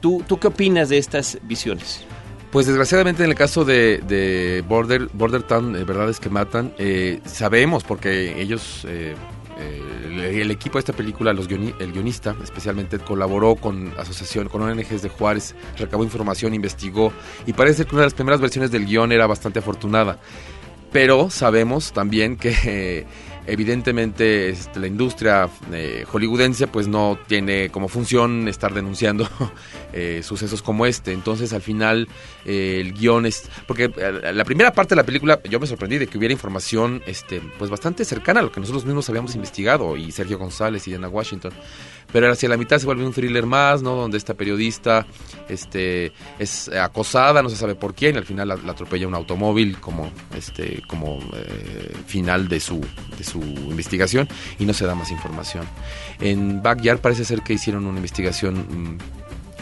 ¿Tú, 0.00 0.22
¿Tú 0.26 0.38
qué 0.38 0.48
opinas 0.48 0.90
de 0.90 0.98
estas 0.98 1.38
visiones? 1.42 2.04
Pues 2.50 2.66
desgraciadamente 2.66 3.24
en 3.24 3.30
el 3.30 3.36
caso 3.36 3.64
de, 3.64 4.64
Border, 4.68 5.08
Border 5.12 5.42
Town, 5.42 5.76
eh, 5.76 5.84
Verdades 5.84 6.18
que 6.20 6.28
Matan, 6.28 6.72
eh, 6.78 7.20
sabemos 7.24 7.84
porque 7.84 8.40
ellos... 8.40 8.86
Eh, 8.88 9.14
el, 10.20 10.50
equipo 10.50 10.74
de 10.74 10.80
esta 10.80 10.92
película, 10.92 11.30
el 11.30 11.92
guionista 11.92 12.36
especialmente, 12.42 12.98
colaboró 12.98 13.56
con 13.56 13.92
asociación, 13.98 14.48
con 14.48 14.62
ONGs 14.62 15.02
de 15.02 15.08
Juárez, 15.08 15.54
recabó 15.76 16.04
información, 16.04 16.54
investigó 16.54 17.12
y 17.46 17.52
parece 17.52 17.84
que 17.84 17.94
una 17.94 18.02
de 18.02 18.06
las 18.06 18.14
primeras 18.14 18.40
versiones 18.40 18.70
del 18.70 18.86
guion 18.86 19.12
era 19.12 19.26
bastante 19.26 19.58
afortunada. 19.58 20.18
Pero 20.92 21.30
sabemos 21.30 21.92
también 21.92 22.36
que 22.36 23.06
evidentemente 23.48 24.50
este, 24.50 24.78
la 24.78 24.86
industria 24.86 25.48
eh, 25.72 26.04
hollywoodense 26.06 26.66
pues 26.66 26.86
no 26.86 27.18
tiene 27.26 27.70
como 27.70 27.88
función 27.88 28.46
estar 28.46 28.74
denunciando 28.74 29.28
eh, 29.92 30.20
sucesos 30.22 30.60
como 30.60 30.84
este. 30.84 31.12
Entonces 31.12 31.52
al 31.54 31.62
final 31.62 32.08
eh, 32.44 32.78
el 32.80 32.92
guion 32.92 33.24
es... 33.24 33.48
Porque 33.66 33.88
la 33.88 34.44
primera 34.44 34.72
parte 34.72 34.90
de 34.90 34.96
la 34.96 35.06
película 35.06 35.40
yo 35.48 35.58
me 35.58 35.66
sorprendí 35.66 35.96
de 35.96 36.06
que 36.06 36.18
hubiera 36.18 36.32
información 36.32 37.02
este, 37.06 37.40
pues 37.58 37.70
bastante 37.70 38.04
cercana 38.04 38.40
a 38.40 38.42
lo 38.42 38.52
que 38.52 38.60
nosotros 38.60 38.84
mismos 38.84 39.08
habíamos 39.08 39.34
investigado 39.34 39.96
y 39.96 40.12
Sergio 40.12 40.38
González 40.38 40.86
y 40.86 40.90
Diana 40.90 41.08
Washington 41.08 41.52
pero 42.10 42.32
hacia 42.32 42.48
la 42.48 42.56
mitad 42.56 42.78
se 42.78 42.86
vuelve 42.86 43.04
un 43.04 43.12
thriller 43.12 43.44
más, 43.44 43.82
¿no? 43.82 43.94
Donde 43.94 44.16
esta 44.16 44.32
periodista 44.32 45.06
este, 45.46 46.12
es 46.38 46.70
acosada, 46.70 47.42
no 47.42 47.50
se 47.50 47.56
sabe 47.56 47.74
por 47.74 47.94
quién, 47.94 48.14
y 48.14 48.18
al 48.18 48.24
final 48.24 48.48
la, 48.48 48.54
atropella 48.54 49.06
un 49.06 49.14
automóvil 49.14 49.78
como, 49.78 50.10
este, 50.34 50.82
como 50.88 51.18
final 52.06 52.48
de 52.48 52.60
su 52.60 52.80
investigación 53.42 54.28
y 54.58 54.64
no 54.64 54.72
se 54.72 54.86
da 54.86 54.94
más 54.94 55.10
información. 55.10 55.66
En 56.20 56.62
Backyard 56.62 57.00
parece 57.00 57.24
ser 57.24 57.42
que 57.42 57.54
hicieron 57.54 57.86
una 57.86 57.98
investigación... 57.98 58.56
Mm, 58.56 58.98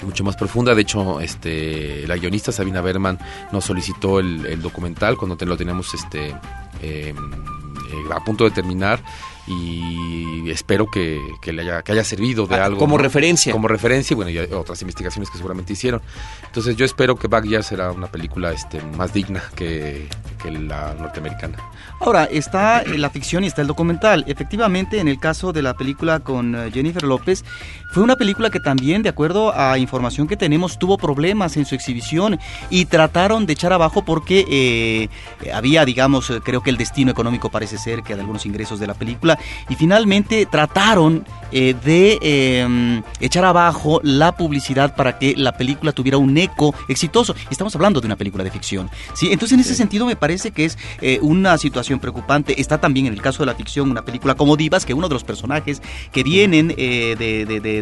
mucho 0.03 0.25
más 0.25 0.37
profunda. 0.37 0.75
De 0.75 0.83
hecho, 0.83 1.21
este, 1.21 2.07
la 2.07 2.17
guionista 2.17 2.53
Sabina 2.53 2.83
Berman 2.83 3.19
nos 3.51 3.65
solicitó 3.65 4.21
el, 4.21 4.61
documental 4.61 5.17
cuando 5.17 5.43
lo 5.47 5.57
teníamos 5.57 5.95
este, 5.95 6.35
em, 6.83 7.17
eh, 7.17 8.15
a 8.15 8.23
punto 8.23 8.45
de 8.45 8.51
terminar 8.51 9.01
y 9.47 10.51
espero 10.51 10.91
que, 10.91 11.21
le 11.45 11.63
haya, 11.63 11.83
que 11.83 11.93
haya 11.93 12.05
servido 12.05 12.47
de 12.47 12.57
ah, 12.57 12.67
algo. 12.67 12.79
Como 12.79 12.99
referencia. 12.99 13.53
Como 13.53 13.69
referencia 13.69 14.15
y 14.15 14.17
bueno, 14.17 14.31
y 14.31 14.39
otras 14.39 14.81
investigaciones 14.83 15.31
que 15.31 15.37
seguramente 15.37 15.73
hicieron. 15.73 16.03
Entonces 16.45 16.77
yo 16.77 16.85
espero 16.85 17.17
que 17.17 17.29
Backyard 17.29 17.63
será 17.63 17.93
una 17.93 18.09
película 18.09 18.53
este, 18.53 18.81
más 18.97 19.13
digna 19.13 19.43
que, 19.55 20.09
que 20.43 20.51
la 20.51 20.95
norteamericana. 20.95 21.59
Ahora, 22.01 22.25
está 22.25 22.85
la 22.85 23.11
ficción 23.11 23.45
y 23.45 23.47
está 23.47 23.63
el 23.63 23.69
documental. 23.69 24.25
Efectivamente, 24.27 25.01
en 25.01 25.09
el 25.09 25.19
caso 25.19 25.53
de 25.53 25.63
la 25.63 25.75
película 25.75 26.21
con 26.21 26.55
eh, 26.55 26.71
Jennifer 26.73 27.03
López, 27.03 27.45
fue 27.91 28.03
una 28.03 28.17
película 28.17 28.51
que 28.51 28.61
también, 28.61 29.03
de 29.03 29.09
acuerdo 29.09 29.59
a 29.59 29.79
información 29.79 30.27
que 30.27 30.37
tenemos, 30.37 30.79
tuvo 30.79 30.99
problemas 30.99 31.57
en 31.57 31.65
su 31.65 31.75
exhibición 31.75 32.39
y 32.69 32.85
trataron 32.85 33.47
de 33.47 33.55
echar 33.55 33.73
abajo 33.73 34.05
porque 34.05 34.45
eh, 34.51 35.09
había, 35.53 35.85
digamos, 35.85 36.29
eh, 36.31 36.41
creo 36.45 36.63
que 36.63 36.71
el 36.71 36.77
destino 36.77 37.11
económico 37.11 37.51
parece 37.51 37.79
ser 37.79 38.03
que 38.03 38.15
de 38.15 38.21
algunos 38.21 38.45
ingresos 38.45 38.79
de 38.79 38.87
la 38.87 38.95
película 38.95 39.36
y 39.69 39.75
finalmente 39.75 40.47
trataron 40.47 41.25
de 41.53 42.19
em, 42.21 43.03
echar 43.21 43.45
abajo 43.45 44.01
la 44.03 44.37
publicidad 44.37 44.95
para 44.95 45.19
que 45.19 45.35
la 45.37 45.57
película 45.57 45.93
tuviera 45.93 46.19
un 46.19 46.37
eco 46.37 46.75
exitoso. 46.89 47.35
Estamos 47.51 47.75
hablando 47.77 48.01
de 48.01 48.07
una 48.07 48.17
película 48.17 48.45
de 48.45 48.51
ficción. 48.51 48.91
¿sí? 49.15 49.29
Entonces, 49.33 49.55
en 49.55 49.61
ese 49.61 49.75
sentido, 49.75 50.05
me 50.05 50.17
parece 50.17 50.51
que 50.51 50.67
es 50.67 50.77
una 51.23 51.57
situación 51.57 51.99
preocupante. 51.99 52.61
Está 52.61 52.79
también 52.79 53.07
en 53.07 53.15
el 53.15 53.23
caso 53.23 53.43
de 53.43 53.47
la 53.47 53.55
ficción 53.55 53.91
una 53.91 54.05
película 54.05 54.35
como 54.35 54.57
Divas, 54.57 54.85
que 54.85 54.93
uno 54.93 55.09
de 55.09 55.15
los 55.15 55.25
personajes 55.25 55.81
que 56.13 56.23
vienen 56.23 56.75
eh, 56.77 57.17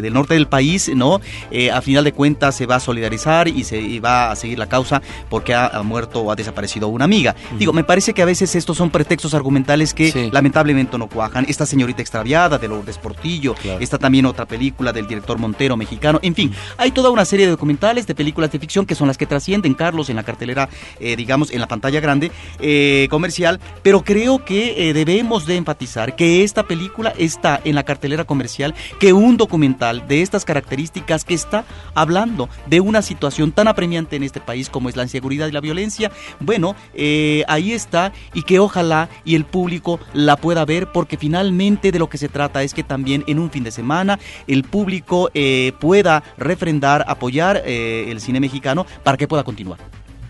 del 0.01 0.13
norte 0.13 0.33
del 0.33 0.47
país, 0.47 0.91
¿no? 0.93 1.21
Eh, 1.51 1.71
a 1.71 1.81
final 1.81 2.03
de 2.03 2.11
cuentas 2.11 2.55
se 2.55 2.65
va 2.65 2.75
a 2.75 2.79
solidarizar 2.79 3.47
y 3.47 3.63
se 3.63 3.99
va 3.99 4.31
a 4.31 4.35
seguir 4.35 4.59
la 4.59 4.67
causa 4.67 5.01
porque 5.29 5.53
ha, 5.53 5.81
muerto 5.83 6.21
o 6.21 6.31
ha 6.31 6.35
desaparecido 6.35 6.87
una 6.87 7.05
amiga. 7.05 7.35
Digo, 7.57 7.73
me 7.73 7.83
parece 7.83 8.13
que 8.13 8.21
a 8.21 8.25
veces 8.25 8.55
estos 8.55 8.77
son 8.77 8.89
pretextos 8.89 9.33
argumentales 9.33 9.93
que 9.93 10.29
lamentablemente 10.31 10.97
no 10.97 11.07
cuajan. 11.07 11.44
Esta 11.47 11.65
señorita 11.65 12.01
extraviada 12.01 12.57
de 12.57 12.67
Lourdes 12.67 12.97
Portillo, 12.97 13.55
está 13.79 13.97
también 13.97 14.25
otra 14.25 14.45
película 14.45 14.91
del 14.91 15.07
director 15.07 15.37
Montero 15.37 15.77
mexicano. 15.77 16.19
En 16.21 16.35
fin, 16.35 16.53
hay 16.77 16.91
toda 16.91 17.09
una 17.09 17.25
serie 17.25 17.45
de 17.45 17.51
documentales, 17.51 18.07
de 18.07 18.15
películas 18.15 18.51
de 18.51 18.59
ficción 18.59 18.85
que 18.85 18.95
son 18.95 19.07
las 19.07 19.17
que 19.17 19.25
trascienden, 19.25 19.73
Carlos, 19.73 20.09
en 20.09 20.15
la 20.15 20.23
cartelera, 20.23 20.69
eh, 20.99 21.15
digamos, 21.15 21.51
en 21.51 21.59
la 21.59 21.67
pantalla 21.67 21.99
grande 21.99 22.31
comercial, 23.09 23.59
pero 23.83 24.03
creo 24.03 24.43
que 24.43 24.89
eh, 24.89 24.93
debemos 24.93 25.45
de 25.45 25.57
enfatizar 25.57 26.15
que 26.15 26.43
esta 26.43 26.63
película 26.63 27.13
está 27.17 27.59
en 27.63 27.75
la 27.75 27.83
cartelera 27.83 28.25
comercial, 28.25 28.73
que 28.99 29.13
un 29.13 29.37
documental 29.37 30.07
de 30.07 30.21
estas 30.21 30.45
características 30.45 31.25
que 31.25 31.33
está 31.33 31.65
hablando 31.93 32.49
de 32.67 32.79
una 32.79 33.01
situación 33.01 33.51
tan 33.51 33.67
apremiante 33.67 34.15
en 34.15 34.23
este 34.23 34.41
país 34.41 34.69
como 34.69 34.89
es 34.89 34.95
la 34.95 35.03
inseguridad 35.03 35.47
y 35.47 35.51
la 35.51 35.61
violencia, 35.61 36.11
bueno, 36.39 36.75
eh, 36.93 37.43
ahí 37.47 37.73
está 37.73 38.13
y 38.33 38.43
que 38.43 38.59
ojalá 38.59 39.09
y 39.23 39.35
el 39.35 39.45
público 39.45 39.99
la 40.13 40.37
pueda 40.37 40.65
ver 40.65 40.91
porque 40.91 41.17
finalmente 41.17 41.34
de 41.43 41.99
lo 41.99 42.09
que 42.09 42.17
se 42.17 42.29
trata 42.29 42.63
es 42.63 42.73
que 42.73 42.83
también 42.83 43.23
en 43.27 43.39
un 43.39 43.51
fin 43.51 43.63
de 43.63 43.71
semana 43.71 44.19
el 44.47 44.63
público 44.63 45.29
eh, 45.33 45.73
pueda 45.79 46.23
refrendar, 46.37 47.05
apoyar 47.07 47.63
el 47.65 48.19
cine 48.21 48.39
mexicano 48.39 48.85
para 49.03 49.17
que 49.17 49.27
pueda 49.27 49.43
continuar. 49.43 49.79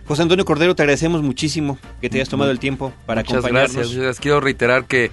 José 0.05 0.21
Antonio 0.21 0.45
Cordero, 0.45 0.75
te 0.75 0.83
agradecemos 0.83 1.23
muchísimo 1.23 1.79
que 1.99 2.09
te 2.09 2.17
hayas 2.17 2.29
tomado 2.29 2.51
el 2.51 2.59
tiempo 2.59 2.93
para 3.05 3.21
Muchas 3.21 3.37
acompañarnos. 3.37 3.75
gracias. 3.75 4.19
Quiero 4.19 4.39
reiterar 4.39 4.85
que, 4.85 5.09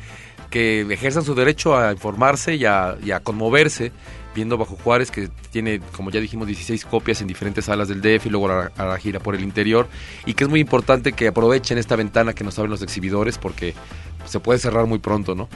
que 0.50 0.82
ejerzan 0.82 1.24
su 1.24 1.34
derecho 1.34 1.76
a 1.76 1.92
informarse 1.92 2.56
y 2.56 2.66
a, 2.66 2.96
y 3.02 3.10
a 3.10 3.20
conmoverse 3.20 3.92
viendo 4.34 4.56
Bajo 4.56 4.76
Juárez, 4.76 5.10
que 5.10 5.28
tiene, 5.50 5.80
como 5.94 6.10
ya 6.10 6.20
dijimos, 6.20 6.46
16 6.46 6.84
copias 6.86 7.20
en 7.20 7.26
diferentes 7.26 7.66
salas 7.66 7.88
del 7.88 8.00
DF 8.00 8.26
y 8.26 8.30
luego 8.30 8.50
a 8.50 8.54
la, 8.54 8.72
a 8.76 8.86
la, 8.86 8.98
gira 8.98 9.20
por 9.20 9.34
el 9.34 9.42
interior. 9.42 9.88
Y 10.26 10.34
que 10.34 10.44
es 10.44 10.50
muy 10.50 10.60
importante 10.60 11.12
que 11.12 11.28
aprovechen 11.28 11.78
esta 11.78 11.96
ventana 11.96 12.32
que 12.34 12.44
nos 12.44 12.58
abren 12.58 12.70
los 12.70 12.82
exhibidores 12.82 13.38
porque 13.38 13.74
se 14.26 14.40
puede 14.40 14.58
cerrar 14.58 14.86
muy 14.86 14.98
pronto, 14.98 15.34
¿no? 15.34 15.48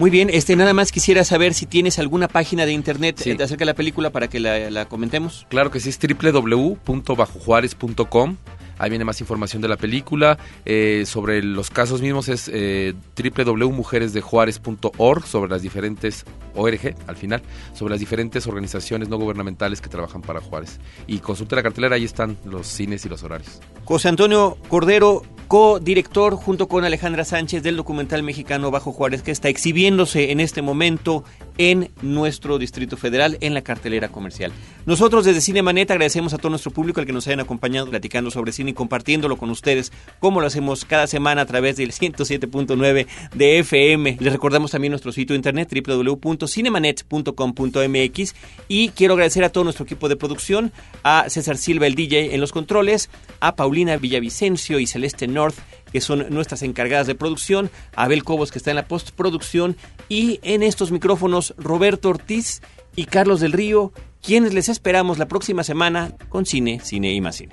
Muy 0.00 0.08
bien, 0.08 0.30
este 0.32 0.56
nada 0.56 0.72
más 0.72 0.92
quisiera 0.92 1.24
saber 1.24 1.52
si 1.52 1.66
tienes 1.66 1.98
alguna 1.98 2.26
página 2.26 2.64
de 2.64 2.72
internet 2.72 3.20
sí. 3.22 3.32
acerca 3.32 3.58
de 3.58 3.66
la 3.66 3.74
película 3.74 4.08
para 4.08 4.28
que 4.28 4.40
la, 4.40 4.70
la 4.70 4.86
comentemos. 4.86 5.46
Claro 5.50 5.70
que 5.70 5.78
sí, 5.78 5.90
es 5.90 5.98
www.bajojuárez.com. 5.98 8.36
Ahí 8.80 8.90
viene 8.90 9.04
más 9.04 9.20
información 9.20 9.60
de 9.60 9.68
la 9.68 9.76
película. 9.76 10.38
Eh, 10.64 11.04
sobre 11.06 11.42
los 11.42 11.68
casos 11.68 12.00
mismos 12.00 12.30
es 12.30 12.50
eh, 12.52 12.94
www.mujeresdejuárez.org 13.14 15.26
sobre 15.26 15.50
las 15.50 15.60
diferentes 15.60 16.24
ORG, 16.54 16.94
al 17.06 17.16
final, 17.16 17.42
sobre 17.74 17.90
las 17.92 18.00
diferentes 18.00 18.46
organizaciones 18.46 19.10
no 19.10 19.18
gubernamentales 19.18 19.82
que 19.82 19.90
trabajan 19.90 20.22
para 20.22 20.40
Juárez. 20.40 20.80
Y 21.06 21.18
consulte 21.18 21.56
la 21.56 21.62
cartelera, 21.62 21.96
ahí 21.96 22.04
están 22.04 22.38
los 22.44 22.66
cines 22.66 23.04
y 23.04 23.10
los 23.10 23.22
horarios. 23.22 23.60
José 23.84 24.08
Antonio 24.08 24.56
Cordero, 24.68 25.22
co-director 25.48 26.36
junto 26.36 26.68
con 26.68 26.84
Alejandra 26.84 27.24
Sánchez 27.24 27.62
del 27.62 27.76
documental 27.76 28.22
mexicano 28.22 28.70
Bajo 28.70 28.92
Juárez, 28.92 29.22
que 29.22 29.32
está 29.32 29.48
exhibiéndose 29.48 30.30
en 30.30 30.40
este 30.40 30.62
momento 30.62 31.24
en 31.58 31.90
nuestro 32.00 32.58
Distrito 32.58 32.96
Federal 32.96 33.36
en 33.40 33.52
la 33.52 33.62
cartelera 33.62 34.08
comercial. 34.08 34.52
Nosotros 34.86 35.24
desde 35.24 35.40
Cinemanet 35.40 35.90
agradecemos 35.90 36.32
a 36.32 36.38
todo 36.38 36.50
nuestro 36.50 36.70
público 36.70 37.00
al 37.00 37.06
que 37.06 37.12
nos 37.12 37.26
hayan 37.26 37.40
acompañado 37.40 37.90
platicando 37.90 38.30
sobre 38.30 38.52
cine 38.52 38.69
compartiéndolo 38.74 39.36
con 39.36 39.50
ustedes, 39.50 39.92
como 40.18 40.40
lo 40.40 40.46
hacemos 40.46 40.84
cada 40.84 41.06
semana 41.06 41.42
a 41.42 41.46
través 41.46 41.76
del 41.76 41.92
107.9 41.92 43.06
de 43.34 43.58
FM. 43.58 44.16
Les 44.20 44.32
recordamos 44.32 44.70
también 44.70 44.90
nuestro 44.90 45.12
sitio 45.12 45.36
internet 45.36 45.70
www.cinemanet.com.mx 45.70 48.34
y 48.68 48.88
quiero 48.90 49.14
agradecer 49.14 49.44
a 49.44 49.50
todo 49.50 49.64
nuestro 49.64 49.84
equipo 49.84 50.08
de 50.08 50.16
producción, 50.16 50.72
a 51.02 51.28
César 51.28 51.56
Silva, 51.56 51.86
el 51.86 51.94
DJ 51.94 52.34
en 52.34 52.40
los 52.40 52.52
controles, 52.52 53.10
a 53.40 53.56
Paulina 53.56 53.96
Villavicencio 53.96 54.78
y 54.78 54.86
Celeste 54.86 55.26
North 55.26 55.56
que 55.92 56.00
son 56.00 56.26
nuestras 56.30 56.62
encargadas 56.62 57.06
de 57.06 57.14
producción, 57.14 57.70
Abel 57.94 58.24
Cobos, 58.24 58.52
que 58.52 58.58
está 58.58 58.70
en 58.70 58.76
la 58.76 58.86
postproducción, 58.86 59.76
y 60.08 60.40
en 60.42 60.62
estos 60.62 60.92
micrófonos 60.92 61.54
Roberto 61.58 62.10
Ortiz 62.10 62.62
y 62.96 63.04
Carlos 63.04 63.40
del 63.40 63.52
Río, 63.52 63.92
quienes 64.22 64.54
les 64.54 64.68
esperamos 64.68 65.18
la 65.18 65.28
próxima 65.28 65.64
semana 65.64 66.12
con 66.28 66.46
Cine, 66.46 66.80
Cine 66.82 67.12
y 67.12 67.20
más 67.20 67.36
Cine. 67.36 67.52